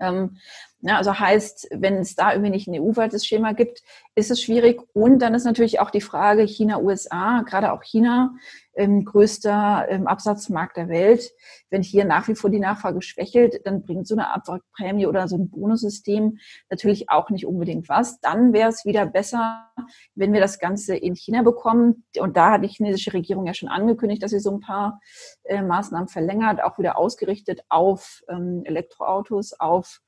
Ähm, 0.01 0.39
ja, 0.81 0.99
also 0.99 1.19
heißt, 1.19 1.69
wenn 1.73 1.99
es 1.99 2.15
da 2.15 2.33
irgendwie 2.33 2.51
nicht 2.51 2.69
ein 2.69 2.79
EU-weites 2.79 3.27
Schema 3.27 3.53
gibt, 3.53 3.83
ist 4.15 4.31
es 4.31 4.43
schwierig. 4.43 4.83
Und 4.93 5.21
dann 5.21 5.35
ist 5.35 5.45
natürlich 5.45 5.81
auch 5.81 5.91
die 5.91 6.01
Frage 6.01 6.43
China, 6.43 6.79
USA, 6.79 7.43
gerade 7.43 7.73
auch 7.73 7.83
China, 7.83 8.35
ähm, 8.77 9.05
größter 9.05 9.87
ähm, 9.89 10.07
Absatzmarkt 10.07 10.77
der 10.77 10.89
Welt. 10.89 11.31
Wenn 11.71 11.83
hier 11.83 12.05
nach 12.05 12.29
wie 12.29 12.35
vor 12.35 12.51
die 12.51 12.61
Nachfrage 12.61 13.03
schwächelt, 13.03 13.61
dann 13.65 13.83
bringt 13.83 14.07
so 14.07 14.15
eine 14.15 14.33
Abwrackprämie 14.35 15.07
oder 15.07 15.29
so 15.29 15.37
ein 15.37 15.51
Bonussystem 15.51 16.39
natürlich 16.71 17.11
auch 17.11 17.31
nicht 17.31 17.47
unbedingt 17.47 17.89
was. 17.89 18.21
Dann 18.21 18.53
wäre 18.53 18.71
es 18.71 18.85
wieder 18.85 19.07
besser, 19.07 19.71
wenn 20.15 20.33
wir 20.33 20.41
das 20.41 20.59
Ganze 20.59 20.97
in 20.97 21.15
China 21.15 21.43
bekommen. 21.43 22.05
Und 22.19 22.37
da 22.37 22.53
hat 22.53 22.65
die 22.65 22.69
chinesische 22.69 23.13
Regierung 23.13 23.47
ja 23.47 23.55
schon 23.55 23.69
angekündigt, 23.69 24.23
dass 24.23 24.31
sie 24.31 24.41
so 24.41 24.53
ein 24.53 24.61
paar 24.61 25.01
äh, 25.45 25.63
Maßnahmen 25.63 26.09
verlängert, 26.09 26.63
auch 26.63 26.79
wieder 26.79 26.99
ausgerichtet 26.99 27.63
auf 27.69 28.23
ähm, 28.29 28.63
Elektroautos, 28.65 29.59
auf 29.59 30.01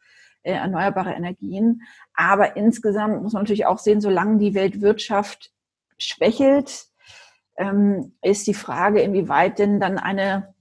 äh, 0.42 0.52
erneuerbare 0.52 1.12
Energien. 1.12 1.82
Aber 2.14 2.56
insgesamt 2.56 3.22
muss 3.22 3.32
man 3.32 3.42
natürlich 3.42 3.66
auch 3.66 3.78
sehen, 3.78 4.00
solange 4.00 4.38
die 4.38 4.54
Weltwirtschaft 4.54 5.52
schwächelt, 5.98 6.86
ähm, 7.56 8.12
ist 8.22 8.46
die 8.46 8.54
Frage, 8.54 9.00
inwieweit 9.00 9.58
denn 9.58 9.80
dann 9.80 9.98
eine 9.98 10.54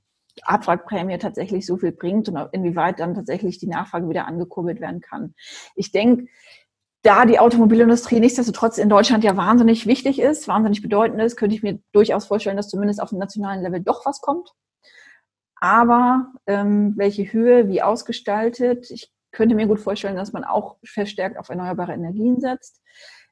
Abwrackprämie 0.43 1.17
tatsächlich 1.17 1.65
so 1.65 1.77
viel 1.77 1.91
bringt 1.91 2.27
und 2.29 2.49
inwieweit 2.51 2.99
dann 2.99 3.15
tatsächlich 3.15 3.57
die 3.57 3.67
Nachfrage 3.67 4.09
wieder 4.09 4.27
angekurbelt 4.27 4.81
werden 4.81 5.01
kann. 5.01 5.33
Ich 5.75 5.91
denke, 5.91 6.27
da 7.03 7.25
die 7.25 7.39
Automobilindustrie 7.39 8.19
nichtsdestotrotz 8.19 8.77
in 8.77 8.89
Deutschland 8.89 9.23
ja 9.23 9.37
wahnsinnig 9.37 9.85
wichtig 9.85 10.19
ist, 10.19 10.47
wahnsinnig 10.47 10.81
bedeutend 10.81 11.21
ist, 11.21 11.35
könnte 11.37 11.55
ich 11.55 11.63
mir 11.63 11.79
durchaus 11.91 12.25
vorstellen, 12.25 12.57
dass 12.57 12.69
zumindest 12.69 13.01
auf 13.01 13.09
dem 13.09 13.19
nationalen 13.19 13.61
Level 13.61 13.79
doch 13.79 14.05
was 14.05 14.21
kommt. 14.21 14.51
Aber 15.57 16.33
ähm, 16.47 16.93
welche 16.97 17.31
Höhe, 17.31 17.69
wie 17.69 17.81
ausgestaltet, 17.81 18.89
ich 18.89 19.11
könnte 19.31 19.55
mir 19.55 19.67
gut 19.67 19.79
vorstellen, 19.79 20.15
dass 20.15 20.33
man 20.33 20.43
auch 20.43 20.77
verstärkt 20.83 21.37
auf 21.37 21.49
erneuerbare 21.49 21.93
Energien 21.93 22.39
setzt. 22.39 22.81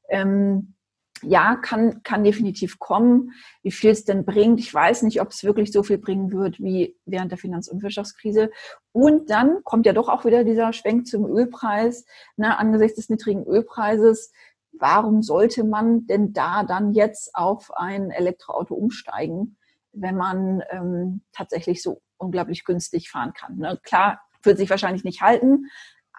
Ähm, 0.09 0.75
ja, 1.23 1.55
kann, 1.55 2.03
kann 2.03 2.23
definitiv 2.23 2.79
kommen. 2.79 3.31
Wie 3.61 3.71
viel 3.71 3.91
es 3.91 4.05
denn 4.05 4.25
bringt, 4.25 4.59
ich 4.59 4.73
weiß 4.73 5.03
nicht, 5.03 5.21
ob 5.21 5.29
es 5.29 5.43
wirklich 5.43 5.71
so 5.71 5.83
viel 5.83 5.97
bringen 5.97 6.31
wird 6.31 6.59
wie 6.59 6.97
während 7.05 7.31
der 7.31 7.37
Finanz- 7.37 7.67
und 7.67 7.83
Wirtschaftskrise. 7.83 8.51
Und 8.91 9.29
dann 9.29 9.63
kommt 9.63 9.85
ja 9.85 9.93
doch 9.93 10.09
auch 10.09 10.25
wieder 10.25 10.43
dieser 10.43 10.73
Schwenk 10.73 11.07
zum 11.07 11.25
Ölpreis. 11.25 12.05
Na, 12.35 12.57
angesichts 12.57 12.97
des 12.97 13.09
niedrigen 13.09 13.45
Ölpreises, 13.45 14.31
warum 14.73 15.21
sollte 15.21 15.63
man 15.63 16.05
denn 16.07 16.33
da 16.33 16.63
dann 16.63 16.93
jetzt 16.93 17.35
auf 17.35 17.71
ein 17.75 18.11
Elektroauto 18.11 18.75
umsteigen, 18.75 19.57
wenn 19.91 20.15
man 20.15 20.63
ähm, 20.69 21.21
tatsächlich 21.31 21.81
so 21.81 22.01
unglaublich 22.17 22.65
günstig 22.65 23.09
fahren 23.09 23.33
kann? 23.33 23.57
Ne? 23.57 23.79
Klar, 23.83 24.21
wird 24.43 24.57
sich 24.57 24.69
wahrscheinlich 24.69 25.03
nicht 25.03 25.21
halten, 25.21 25.67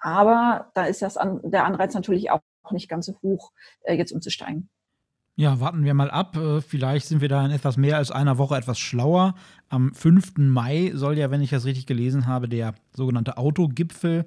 aber 0.00 0.70
da 0.74 0.84
ist 0.84 1.02
das 1.02 1.16
an, 1.16 1.40
der 1.42 1.64
Anreiz 1.64 1.94
natürlich 1.94 2.30
auch 2.30 2.40
nicht 2.70 2.88
ganz 2.88 3.06
so 3.06 3.14
hoch, 3.22 3.52
äh, 3.82 3.94
jetzt 3.94 4.12
umzusteigen. 4.12 4.70
Ja, 5.36 5.58
warten 5.58 5.84
wir 5.84 5.94
mal 5.94 6.12
ab. 6.12 6.36
Äh, 6.36 6.60
vielleicht 6.60 7.06
sind 7.06 7.20
wir 7.20 7.28
da 7.28 7.44
in 7.44 7.50
etwas 7.50 7.76
mehr 7.76 7.96
als 7.96 8.12
einer 8.12 8.38
Woche 8.38 8.56
etwas 8.56 8.78
schlauer. 8.78 9.34
Am 9.68 9.92
5. 9.92 10.34
Mai 10.36 10.92
soll 10.94 11.18
ja, 11.18 11.30
wenn 11.32 11.40
ich 11.40 11.50
das 11.50 11.64
richtig 11.64 11.86
gelesen 11.86 12.28
habe, 12.28 12.48
der 12.48 12.74
sogenannte 12.92 13.36
Autogipfel 13.36 14.26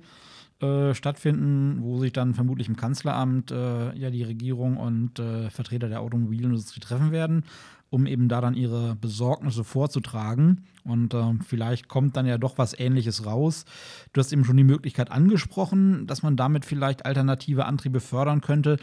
äh, 0.59 0.93
stattfinden, 0.93 1.77
wo 1.81 1.99
sich 1.99 2.11
dann 2.11 2.33
vermutlich 2.33 2.67
im 2.67 2.75
Kanzleramt 2.75 3.51
äh, 3.51 3.95
ja 3.95 4.09
die 4.09 4.23
Regierung 4.23 4.75
und 4.75 5.17
äh, 5.19 5.49
Vertreter 5.49 5.87
der 5.87 6.01
Automobilindustrie 6.01 6.81
treffen 6.81 7.11
werden, 7.11 7.45
um 7.89 8.05
eben 8.05 8.27
da 8.27 8.41
dann 8.41 8.53
ihre 8.55 8.95
Besorgnisse 8.95 9.63
vorzutragen. 9.63 10.65
Und 10.83 11.13
äh, 11.13 11.35
vielleicht 11.47 11.87
kommt 11.87 12.17
dann 12.17 12.25
ja 12.25 12.37
doch 12.37 12.57
was 12.57 12.77
Ähnliches 12.77 13.25
raus. 13.25 13.63
Du 14.11 14.19
hast 14.19 14.33
eben 14.33 14.43
schon 14.43 14.57
die 14.57 14.65
Möglichkeit 14.65 15.09
angesprochen, 15.09 16.05
dass 16.05 16.21
man 16.21 16.35
damit 16.35 16.65
vielleicht 16.65 17.05
alternative 17.05 17.65
Antriebe 17.65 18.01
fördern 18.01 18.41
könnte. 18.41 18.77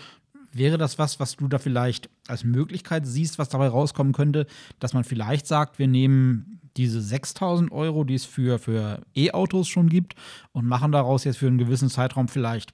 Wäre 0.54 0.78
das 0.78 0.98
was, 0.98 1.18
was 1.18 1.36
du 1.36 1.48
da 1.48 1.58
vielleicht 1.58 2.08
als 2.28 2.44
Möglichkeit 2.44 3.06
siehst, 3.06 3.38
was 3.38 3.48
dabei 3.48 3.68
rauskommen 3.68 4.12
könnte, 4.12 4.46
dass 4.78 4.94
man 4.94 5.04
vielleicht 5.04 5.46
sagt, 5.46 5.78
wir 5.78 5.88
nehmen 5.88 6.60
diese 6.76 7.00
6000 7.00 7.72
Euro, 7.72 8.04
die 8.04 8.14
es 8.14 8.24
für, 8.24 8.58
für 8.58 9.02
E-Autos 9.14 9.68
schon 9.68 9.88
gibt, 9.88 10.14
und 10.52 10.66
machen 10.66 10.92
daraus 10.92 11.24
jetzt 11.24 11.38
für 11.38 11.46
einen 11.46 11.58
gewissen 11.58 11.90
Zeitraum 11.90 12.28
vielleicht 12.28 12.72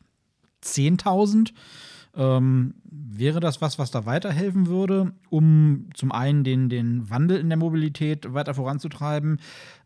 10.000? 0.62 1.52
Ähm, 2.16 2.74
wäre 2.84 3.40
das 3.40 3.60
was, 3.60 3.78
was 3.78 3.90
da 3.90 4.04
weiterhelfen 4.04 4.66
würde, 4.66 5.12
um 5.28 5.88
zum 5.94 6.12
einen 6.12 6.44
den, 6.44 6.68
den 6.68 7.08
Wandel 7.08 7.38
in 7.38 7.48
der 7.48 7.58
Mobilität 7.58 8.32
weiter 8.34 8.54
voranzutreiben 8.54 9.40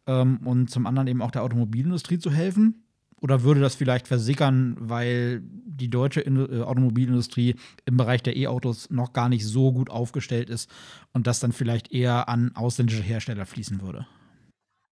ähm, 0.06 0.38
und 0.44 0.70
zum 0.70 0.86
anderen 0.86 1.08
eben 1.08 1.22
auch 1.22 1.30
der 1.30 1.42
Automobilindustrie 1.42 2.18
zu 2.18 2.30
helfen? 2.30 2.83
Oder 3.24 3.42
würde 3.42 3.60
das 3.62 3.74
vielleicht 3.74 4.06
versickern, 4.06 4.76
weil 4.78 5.40
die 5.42 5.88
deutsche 5.88 6.20
äh, 6.20 6.60
Automobilindustrie 6.60 7.56
im 7.86 7.96
Bereich 7.96 8.22
der 8.22 8.36
E-Autos 8.36 8.90
noch 8.90 9.14
gar 9.14 9.30
nicht 9.30 9.46
so 9.46 9.72
gut 9.72 9.88
aufgestellt 9.88 10.50
ist 10.50 10.70
und 11.14 11.26
das 11.26 11.40
dann 11.40 11.52
vielleicht 11.52 11.90
eher 11.90 12.28
an 12.28 12.52
ausländische 12.54 13.02
Hersteller 13.02 13.46
fließen 13.46 13.80
würde? 13.80 14.06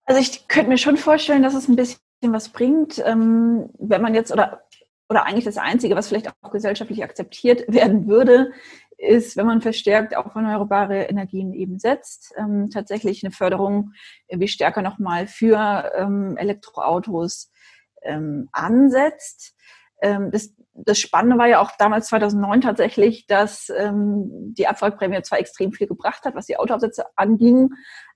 Also 0.06 0.18
ich 0.18 0.48
könnte 0.48 0.70
mir 0.70 0.78
schon 0.78 0.96
vorstellen, 0.96 1.42
dass 1.42 1.52
es 1.52 1.68
ein 1.68 1.76
bisschen 1.76 1.98
was 2.22 2.48
bringt, 2.48 3.02
ähm, 3.04 3.68
wenn 3.78 4.00
man 4.00 4.14
jetzt 4.14 4.32
oder 4.32 4.62
oder 5.10 5.26
eigentlich 5.26 5.44
das 5.44 5.58
Einzige, 5.58 5.94
was 5.94 6.08
vielleicht 6.08 6.32
auch 6.40 6.50
gesellschaftlich 6.50 7.04
akzeptiert 7.04 7.64
werden 7.68 8.06
würde, 8.06 8.52
ist, 8.96 9.36
wenn 9.36 9.44
man 9.44 9.60
verstärkt 9.60 10.16
auf 10.16 10.34
erneuerbare 10.34 11.02
Energien 11.02 11.52
eben 11.52 11.78
setzt, 11.78 12.32
ähm, 12.38 12.70
tatsächlich 12.70 13.22
eine 13.22 13.30
Förderung 13.30 13.92
wie 14.30 14.48
stärker 14.48 14.80
nochmal 14.80 15.26
für 15.26 15.92
ähm, 15.98 16.38
Elektroautos 16.38 17.52
ähm, 18.04 18.48
ansetzt. 18.52 19.54
Ähm, 20.00 20.30
das, 20.30 20.54
das 20.74 20.98
Spannende 20.98 21.38
war 21.38 21.46
ja 21.46 21.60
auch 21.60 21.72
damals 21.78 22.08
2009 22.08 22.60
tatsächlich, 22.60 23.26
dass 23.26 23.70
ähm, 23.76 24.54
die 24.56 24.66
Abwrackprämie 24.66 25.22
zwar 25.22 25.38
extrem 25.38 25.72
viel 25.72 25.86
gebracht 25.86 26.24
hat, 26.24 26.34
was 26.34 26.46
die 26.46 26.56
Autoabsätze 26.56 27.04
anging, 27.16 27.70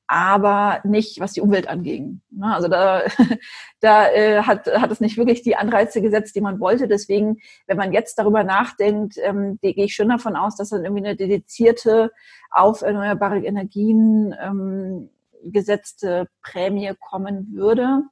aber 0.09 0.81
nicht, 0.85 1.21
was 1.21 1.33
die 1.33 1.41
Umwelt 1.41 1.69
anging. 1.69 2.21
Ne, 2.31 2.55
also 2.55 2.69
da, 2.69 3.03
da 3.81 4.09
äh, 4.09 4.43
hat, 4.43 4.67
hat 4.67 4.91
es 4.91 5.01
nicht 5.01 5.17
wirklich 5.17 5.43
die 5.43 5.57
Anreize 5.57 6.01
gesetzt, 6.01 6.37
die 6.37 6.41
man 6.41 6.61
wollte. 6.61 6.89
Deswegen, 6.89 7.39
wenn 7.67 7.77
man 7.77 7.93
jetzt 7.93 8.19
darüber 8.19 8.45
nachdenkt, 8.45 9.17
ähm, 9.19 9.59
gehe 9.61 9.75
ich 9.75 9.95
schon 9.95 10.09
davon 10.09 10.37
aus, 10.37 10.57
dass 10.57 10.71
dann 10.71 10.85
irgendwie 10.85 11.05
eine 11.05 11.17
dedizierte 11.17 12.13
auf 12.51 12.83
erneuerbare 12.83 13.41
Energien 13.41 14.35
ähm, 14.41 15.11
gesetzte 15.43 16.29
Prämie 16.43 16.93
kommen 16.99 17.53
würde. 17.53 18.03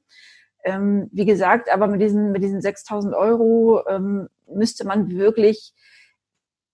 Ähm, 0.65 1.09
wie 1.11 1.25
gesagt, 1.25 1.71
aber 1.71 1.87
mit 1.87 2.01
diesen, 2.01 2.31
mit 2.31 2.43
diesen 2.43 2.59
6000 2.59 3.13
Euro 3.13 3.87
ähm, 3.87 4.27
müsste 4.47 4.85
man 4.85 5.11
wirklich 5.11 5.73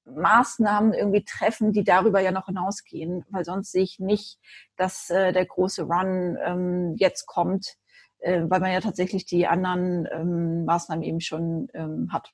Maßnahmen 0.06 0.94
irgendwie 0.94 1.26
treffen, 1.26 1.74
die 1.74 1.84
darüber 1.84 2.22
ja 2.22 2.32
noch 2.32 2.46
hinausgehen, 2.46 3.26
weil 3.30 3.44
sonst 3.44 3.72
sehe 3.72 3.84
ich 3.84 4.00
nicht, 4.00 4.40
dass 4.78 5.10
äh, 5.10 5.34
der 5.34 5.46
große 5.46 5.84
Run 5.84 6.38
ähm, 6.44 6.96
jetzt 6.98 7.26
kommt, 7.28 7.76
äh, 8.20 8.44
weil 8.48 8.62
man 8.62 8.72
ja 8.72 8.80
tatsächlich 8.80 9.26
die 9.26 9.46
anderen 9.46 10.08
ähm, 10.12 10.66
Maßnahmen 10.66 11.04
eben 11.04 11.20
schon 11.20 11.68
ähm, 11.74 12.10
hat. 12.14 12.32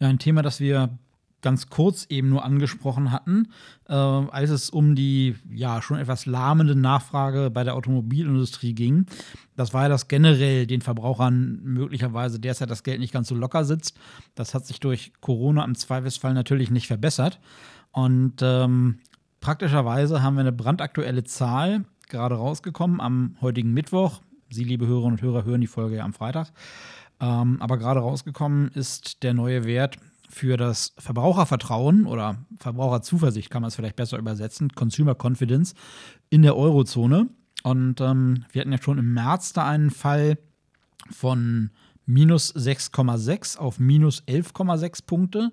Ja, 0.00 0.08
ein 0.08 0.18
Thema, 0.18 0.40
das 0.40 0.58
wir 0.58 0.98
ganz 1.42 1.68
kurz 1.68 2.06
eben 2.08 2.28
nur 2.28 2.44
angesprochen 2.44 3.12
hatten, 3.12 3.48
äh, 3.88 3.92
als 3.92 4.50
es 4.50 4.70
um 4.70 4.94
die 4.94 5.36
ja 5.48 5.82
schon 5.82 5.98
etwas 5.98 6.26
lahmende 6.26 6.74
Nachfrage 6.74 7.50
bei 7.50 7.62
der 7.64 7.74
Automobilindustrie 7.74 8.74
ging. 8.74 9.06
Das 9.54 9.72
war 9.72 9.84
ja, 9.84 9.88
dass 9.88 10.08
generell 10.08 10.66
den 10.66 10.80
Verbrauchern 10.80 11.60
möglicherweise 11.62 12.40
derzeit 12.40 12.70
das 12.70 12.82
Geld 12.82 13.00
nicht 13.00 13.12
ganz 13.12 13.28
so 13.28 13.34
locker 13.34 13.64
sitzt. 13.64 13.98
Das 14.34 14.54
hat 14.54 14.66
sich 14.66 14.80
durch 14.80 15.12
Corona 15.20 15.64
im 15.64 15.74
Zweifelsfall 15.74 16.34
natürlich 16.34 16.70
nicht 16.70 16.86
verbessert. 16.86 17.38
Und 17.92 18.42
ähm, 18.42 18.98
praktischerweise 19.40 20.22
haben 20.22 20.34
wir 20.34 20.40
eine 20.40 20.52
brandaktuelle 20.52 21.24
Zahl 21.24 21.84
gerade 22.08 22.34
rausgekommen 22.36 23.00
am 23.00 23.36
heutigen 23.40 23.72
Mittwoch. 23.72 24.20
Sie, 24.50 24.64
liebe 24.64 24.86
Hörerinnen 24.86 25.18
und 25.18 25.22
Hörer, 25.22 25.44
hören 25.44 25.60
die 25.60 25.66
Folge 25.66 25.96
ja 25.96 26.04
am 26.04 26.12
Freitag. 26.12 26.52
Ähm, 27.20 27.56
aber 27.60 27.78
gerade 27.78 28.00
rausgekommen 28.00 28.68
ist 28.68 29.22
der 29.22 29.34
neue 29.34 29.64
Wert 29.64 29.96
für 30.28 30.56
das 30.56 30.92
Verbrauchervertrauen 30.98 32.06
oder 32.06 32.38
Verbraucherzuversicht 32.58 33.50
kann 33.50 33.62
man 33.62 33.68
es 33.68 33.76
vielleicht 33.76 33.96
besser 33.96 34.18
übersetzen, 34.18 34.70
Consumer 34.70 35.14
Confidence 35.14 35.74
in 36.30 36.42
der 36.42 36.56
Eurozone. 36.56 37.28
Und 37.62 38.00
ähm, 38.00 38.44
wir 38.52 38.60
hatten 38.60 38.72
ja 38.72 38.80
schon 38.80 38.98
im 38.98 39.14
März 39.14 39.52
da 39.52 39.66
einen 39.66 39.90
Fall 39.90 40.38
von 41.10 41.70
minus 42.06 42.54
6,6 42.54 43.58
auf 43.58 43.78
minus 43.78 44.22
11,6 44.24 45.06
Punkte. 45.06 45.52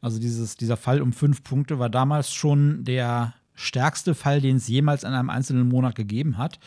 Also 0.00 0.20
dieses, 0.20 0.56
dieser 0.56 0.76
Fall 0.76 1.00
um 1.00 1.12
5 1.12 1.42
Punkte 1.42 1.78
war 1.78 1.88
damals 1.88 2.32
schon 2.32 2.84
der 2.84 3.34
stärkste 3.54 4.14
Fall, 4.14 4.40
den 4.40 4.56
es 4.56 4.68
jemals 4.68 5.02
in 5.02 5.12
einem 5.12 5.30
einzelnen 5.30 5.68
Monat 5.68 5.94
gegeben 5.94 6.36
hat. 6.36 6.58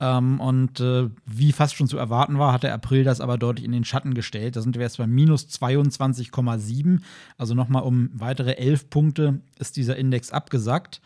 Ähm, 0.00 0.40
und 0.40 0.80
äh, 0.80 1.08
wie 1.26 1.52
fast 1.52 1.74
schon 1.74 1.88
zu 1.88 1.98
erwarten 1.98 2.38
war, 2.38 2.52
hat 2.52 2.62
der 2.62 2.74
April 2.74 3.02
das 3.02 3.20
aber 3.20 3.36
deutlich 3.36 3.64
in 3.64 3.72
den 3.72 3.84
Schatten 3.84 4.14
gestellt. 4.14 4.56
Da 4.56 4.60
sind 4.60 4.76
wir 4.76 4.82
jetzt 4.82 4.98
bei 4.98 5.06
minus 5.06 5.48
22,7. 5.48 7.00
Also 7.36 7.54
nochmal 7.54 7.82
um 7.82 8.10
weitere 8.12 8.52
11 8.56 8.90
Punkte 8.90 9.40
ist 9.58 9.76
dieser 9.76 9.96
Index 9.96 10.30
abgesackt. 10.30 11.00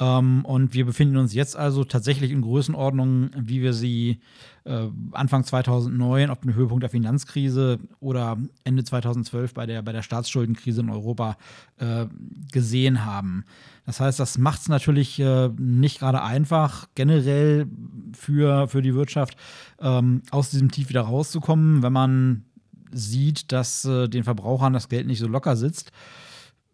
Ähm, 0.00 0.44
und 0.44 0.74
wir 0.74 0.86
befinden 0.86 1.16
uns 1.16 1.34
jetzt 1.34 1.56
also 1.56 1.84
tatsächlich 1.84 2.30
in 2.30 2.42
Größenordnungen, 2.42 3.30
wie 3.36 3.62
wir 3.62 3.72
sie 3.72 4.20
äh, 4.64 4.86
Anfang 5.12 5.44
2009 5.44 6.30
auf 6.30 6.40
dem 6.40 6.54
Höhepunkt 6.54 6.82
der 6.82 6.90
Finanzkrise 6.90 7.78
oder 8.00 8.36
Ende 8.64 8.84
2012 8.84 9.54
bei 9.54 9.66
der, 9.66 9.82
bei 9.82 9.92
der 9.92 10.02
Staatsschuldenkrise 10.02 10.82
in 10.82 10.90
Europa 10.90 11.36
äh, 11.78 12.06
gesehen 12.52 13.04
haben. 13.04 13.44
Das 13.86 14.00
heißt, 14.00 14.20
das 14.20 14.36
macht 14.36 14.60
es 14.60 14.68
natürlich 14.68 15.18
äh, 15.18 15.48
nicht 15.56 15.98
gerade 15.98 16.22
einfach, 16.22 16.88
generell 16.94 17.66
für, 18.12 18.37
für 18.68 18.82
die 18.82 18.94
Wirtschaft 18.94 19.36
ähm, 19.80 20.22
aus 20.30 20.50
diesem 20.50 20.70
Tief 20.70 20.88
wieder 20.88 21.02
rauszukommen, 21.02 21.82
wenn 21.82 21.92
man 21.92 22.44
sieht, 22.90 23.52
dass 23.52 23.84
äh, 23.84 24.08
den 24.08 24.24
Verbrauchern 24.24 24.72
das 24.72 24.88
Geld 24.88 25.06
nicht 25.06 25.18
so 25.18 25.28
locker 25.28 25.56
sitzt. 25.56 25.92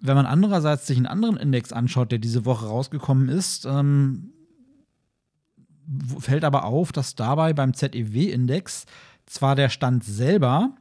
Wenn 0.00 0.16
man 0.16 0.26
andererseits 0.26 0.86
sich 0.86 0.96
einen 0.96 1.06
anderen 1.06 1.36
Index 1.36 1.72
anschaut, 1.72 2.12
der 2.12 2.18
diese 2.18 2.44
Woche 2.44 2.66
rausgekommen 2.66 3.28
ist, 3.28 3.64
ähm, 3.64 4.32
fällt 6.18 6.44
aber 6.44 6.64
auf, 6.64 6.92
dass 6.92 7.14
dabei 7.14 7.52
beim 7.52 7.74
ZEW-Index 7.74 8.86
zwar 9.26 9.54
der 9.54 9.68
Stand 9.68 10.04
selber 10.04 10.76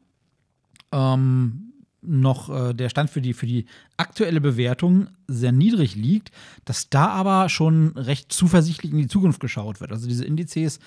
ähm, 0.92 1.73
noch 2.06 2.50
äh, 2.50 2.74
der 2.74 2.90
Stand 2.90 3.10
für 3.10 3.22
die, 3.22 3.34
für 3.34 3.46
die 3.46 3.66
aktuelle 3.98 4.42
Bewertung 4.42 5.08
sehr 5.28 5.52
niedrig 5.52 5.96
liegt, 5.96 6.32
dass 6.66 6.90
da 6.90 7.08
aber 7.08 7.50
schon 7.50 7.90
recht 7.96 8.32
zuversichtlich 8.32 8.92
in 8.92 8.98
die 8.98 9.08
Zukunft 9.08 9.40
geschaut 9.40 9.82
wird. 9.82 9.92
Also 9.92 10.08
diese 10.08 10.26
Indizes 10.26 10.80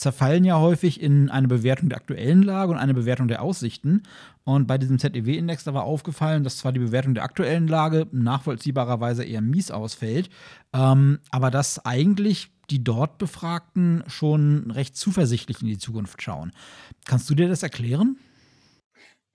zerfallen 0.00 0.44
ja 0.44 0.58
häufig 0.58 1.00
in 1.00 1.28
eine 1.28 1.46
Bewertung 1.46 1.90
der 1.90 1.98
aktuellen 1.98 2.42
Lage 2.42 2.72
und 2.72 2.78
eine 2.78 2.94
Bewertung 2.94 3.28
der 3.28 3.42
Aussichten. 3.42 4.02
Und 4.44 4.66
bei 4.66 4.78
diesem 4.78 4.98
ZEW-Index, 4.98 5.64
da 5.64 5.74
war 5.74 5.84
aufgefallen, 5.84 6.42
dass 6.42 6.56
zwar 6.56 6.72
die 6.72 6.80
Bewertung 6.80 7.14
der 7.14 7.24
aktuellen 7.24 7.68
Lage 7.68 8.06
nachvollziehbarerweise 8.10 9.24
eher 9.24 9.42
mies 9.42 9.70
ausfällt, 9.70 10.30
ähm, 10.72 11.18
aber 11.30 11.50
dass 11.50 11.84
eigentlich 11.84 12.50
die 12.70 12.82
dort 12.82 13.18
Befragten 13.18 14.02
schon 14.06 14.70
recht 14.70 14.96
zuversichtlich 14.96 15.60
in 15.60 15.68
die 15.68 15.78
Zukunft 15.78 16.22
schauen. 16.22 16.52
Kannst 17.04 17.28
du 17.28 17.34
dir 17.34 17.48
das 17.48 17.62
erklären? 17.62 18.16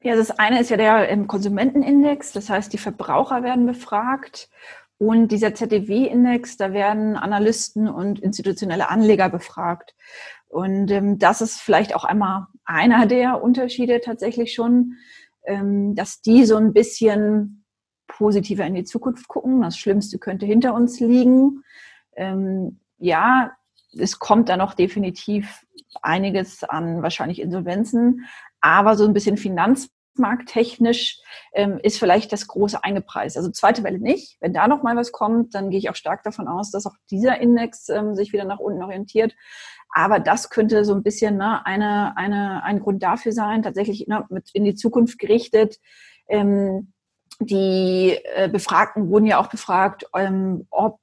Ja, 0.05 0.15
das 0.15 0.29
eine 0.29 0.61
ist 0.61 0.69
ja 0.69 0.77
der 0.77 1.17
Konsumentenindex, 1.25 2.31
das 2.31 2.51
heißt, 2.51 2.71
die 2.71 2.77
Verbraucher 2.77 3.41
werden 3.41 3.65
befragt. 3.65 4.51
Und 4.99 5.29
dieser 5.29 5.55
ZDW-Index, 5.55 6.57
da 6.57 6.73
werden 6.73 7.15
Analysten 7.15 7.89
und 7.89 8.19
institutionelle 8.19 8.91
Anleger 8.91 9.29
befragt. 9.29 9.95
Und 10.47 10.91
ähm, 10.91 11.17
das 11.17 11.41
ist 11.41 11.59
vielleicht 11.59 11.95
auch 11.95 12.03
einmal 12.03 12.45
einer 12.65 13.07
der 13.07 13.41
Unterschiede 13.41 13.99
tatsächlich 13.99 14.53
schon, 14.53 14.93
ähm, 15.43 15.95
dass 15.95 16.21
die 16.21 16.45
so 16.45 16.55
ein 16.57 16.71
bisschen 16.71 17.65
positiver 18.05 18.67
in 18.67 18.75
die 18.75 18.83
Zukunft 18.83 19.27
gucken. 19.27 19.63
Das 19.63 19.75
Schlimmste 19.75 20.19
könnte 20.19 20.45
hinter 20.45 20.75
uns 20.75 20.99
liegen. 20.99 21.63
Ähm, 22.15 22.79
ja, 22.99 23.53
es 23.97 24.19
kommt 24.19 24.49
da 24.49 24.55
noch 24.55 24.75
definitiv 24.75 25.65
einiges 26.03 26.63
an 26.63 27.01
wahrscheinlich 27.01 27.41
Insolvenzen, 27.41 28.27
aber 28.61 28.95
so 28.95 29.05
ein 29.05 29.13
bisschen 29.13 29.37
Finanz 29.37 29.89
markttechnisch 30.19 31.19
ähm, 31.53 31.79
ist 31.81 31.99
vielleicht 31.99 32.31
das 32.31 32.47
große 32.47 32.83
eingepreist. 32.83 33.37
Also 33.37 33.49
zweite 33.51 33.83
Welle 33.83 33.99
nicht. 33.99 34.37
Wenn 34.39 34.53
da 34.53 34.67
noch 34.67 34.83
mal 34.83 34.95
was 34.95 35.11
kommt, 35.11 35.55
dann 35.55 35.69
gehe 35.69 35.79
ich 35.79 35.89
auch 35.89 35.95
stark 35.95 36.23
davon 36.23 36.47
aus, 36.47 36.71
dass 36.71 36.85
auch 36.85 36.95
dieser 37.11 37.39
Index 37.39 37.89
ähm, 37.89 38.15
sich 38.15 38.33
wieder 38.33 38.45
nach 38.45 38.59
unten 38.59 38.83
orientiert. 38.83 39.35
Aber 39.89 40.19
das 40.19 40.49
könnte 40.49 40.83
so 40.83 40.93
ein 40.93 41.03
bisschen 41.03 41.37
ne, 41.37 41.65
eine, 41.65 42.17
eine, 42.17 42.63
ein 42.63 42.79
Grund 42.79 43.01
dafür 43.01 43.31
sein, 43.31 43.63
tatsächlich 43.63 44.07
ne, 44.07 44.25
mit 44.29 44.49
in 44.53 44.65
die 44.65 44.75
Zukunft 44.75 45.19
gerichtet. 45.19 45.77
Ähm, 46.27 46.91
die 47.39 48.17
äh, 48.35 48.49
Befragten 48.49 49.09
wurden 49.09 49.25
ja 49.25 49.39
auch 49.39 49.47
befragt, 49.47 50.05
ähm, 50.15 50.67
ob 50.69 50.99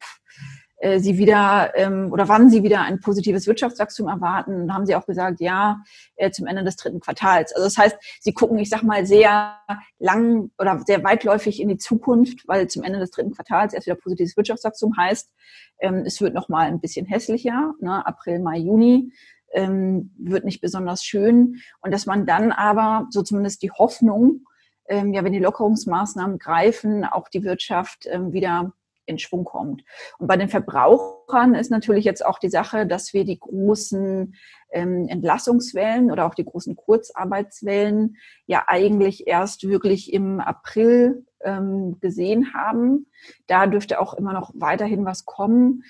äh, 0.83 0.99
sie 0.99 1.16
wieder 1.16 1.73
ähm, 1.77 2.11
oder 2.11 2.29
wann 2.29 2.51
sie 2.51 2.64
wieder 2.64 2.83
ein 2.83 2.99
positives 2.99 3.47
Wirtschaftswachstum 3.47 4.09
erwarten. 4.09 4.62
Und 4.62 4.75
haben 4.75 4.85
sie 4.85 4.97
auch 4.97 5.07
gesagt, 5.07 5.40
ja, 5.40 5.81
äh, 6.16 6.33
zum 6.33 6.49
Ende 6.49 6.64
des 6.64 6.75
dritten 6.75 6.99
Quartals. 6.99 7.55
Also 7.55 7.66
das 7.66 7.79
heißt, 7.79 7.97
sie 8.21 8.33
gucken, 8.33 8.59
ich 8.59 8.68
sag 8.68 8.83
mal, 8.83 9.07
sehr 9.07 9.59
lang 10.01 10.51
oder 10.59 10.83
sehr 10.85 11.05
weitläufig 11.05 11.61
in 11.61 11.68
die 11.68 11.77
Zukunft, 11.77 12.49
weil 12.49 12.66
zum 12.66 12.83
Ende 12.83 12.99
des 12.99 13.12
dritten 13.12 13.33
Quartals 13.33 13.75
erst 13.75 13.87
wieder 13.87 13.95
positives 13.95 14.37
Wirtschaftswachstum 14.37 14.97
heißt, 14.97 15.31
ähm, 15.79 16.03
es 16.05 16.21
wird 16.21 16.35
noch 16.35 16.49
mal 16.49 16.66
ein 16.66 16.81
bisschen 16.81 17.07
hässlicher, 17.07 17.75
ne? 17.81 18.05
April, 18.05 18.40
Mai, 18.40 18.59
Juni. 18.59 19.12
Ähm, 19.55 20.11
wird 20.18 20.45
nicht 20.45 20.61
besonders 20.61 21.05
schön. 21.05 21.61
Und 21.81 21.92
dass 21.92 22.07
man 22.07 22.27
dann 22.27 22.51
aber, 22.51 23.07
so 23.11 23.23
zumindest 23.23 23.62
die 23.62 23.71
Hoffnung, 23.71 24.47
ähm, 24.88 25.12
ja, 25.12 25.23
wenn 25.23 25.33
die 25.33 25.38
Lockerungsmaßnahmen 25.38 26.38
greifen, 26.38 27.05
auch 27.05 27.29
die 27.29 27.45
Wirtschaft 27.45 28.07
ähm, 28.11 28.33
wieder 28.33 28.73
in 29.07 29.19
Schwung 29.19 29.45
kommt. 29.45 29.83
Und 30.19 30.27
bei 30.27 30.37
den 30.37 30.49
Verbrauchern 30.49 31.55
ist 31.55 31.71
natürlich 31.71 32.05
jetzt 32.05 32.25
auch 32.25 32.38
die 32.38 32.49
Sache, 32.49 32.87
dass 32.87 33.12
wir 33.12 33.25
die 33.25 33.38
großen 33.38 34.35
ähm, 34.71 35.09
Entlassungswellen 35.09 36.11
oder 36.11 36.27
auch 36.27 36.35
die 36.35 36.45
großen 36.45 36.77
Kurzarbeitswellen 36.77 38.17
ja 38.47 38.65
eigentlich 38.67 39.27
erst 39.27 39.69
wirklich 39.69 40.12
im 40.12 40.41
April 40.41 41.27
ähm, 41.43 41.99
gesehen 42.01 42.55
haben. 42.55 43.07
Da 43.47 43.67
dürfte 43.67 44.01
auch 44.01 44.15
immer 44.15 44.33
noch 44.33 44.53
weiterhin 44.55 45.05
was 45.05 45.25
kommen. 45.25 45.85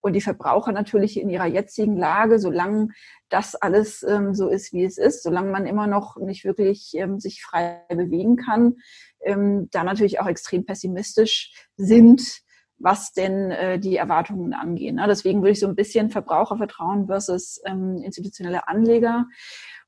Und 0.00 0.12
die 0.12 0.20
Verbraucher 0.20 0.70
natürlich 0.70 1.20
in 1.20 1.28
ihrer 1.28 1.46
jetzigen 1.46 1.96
Lage, 1.96 2.38
solange 2.38 2.88
das 3.28 3.56
alles 3.56 4.04
ähm, 4.04 4.32
so 4.32 4.48
ist, 4.48 4.72
wie 4.72 4.84
es 4.84 4.96
ist, 4.96 5.24
solange 5.24 5.50
man 5.50 5.66
immer 5.66 5.88
noch 5.88 6.16
nicht 6.16 6.44
wirklich 6.44 6.92
ähm, 6.94 7.18
sich 7.18 7.42
frei 7.42 7.82
bewegen 7.88 8.36
kann, 8.36 8.76
ähm, 9.24 9.68
da 9.72 9.82
natürlich 9.82 10.20
auch 10.20 10.28
extrem 10.28 10.64
pessimistisch 10.64 11.52
sind, 11.76 12.42
was 12.78 13.12
denn 13.12 13.50
äh, 13.50 13.78
die 13.78 13.96
Erwartungen 13.96 14.54
angeht. 14.54 14.94
Ne? 14.94 15.04
Deswegen 15.08 15.40
würde 15.42 15.52
ich 15.52 15.60
so 15.60 15.66
ein 15.66 15.74
bisschen 15.74 16.10
Verbrauchervertrauen 16.10 17.06
versus 17.06 17.60
ähm, 17.64 17.98
institutionelle 18.02 18.68
Anleger. 18.68 19.26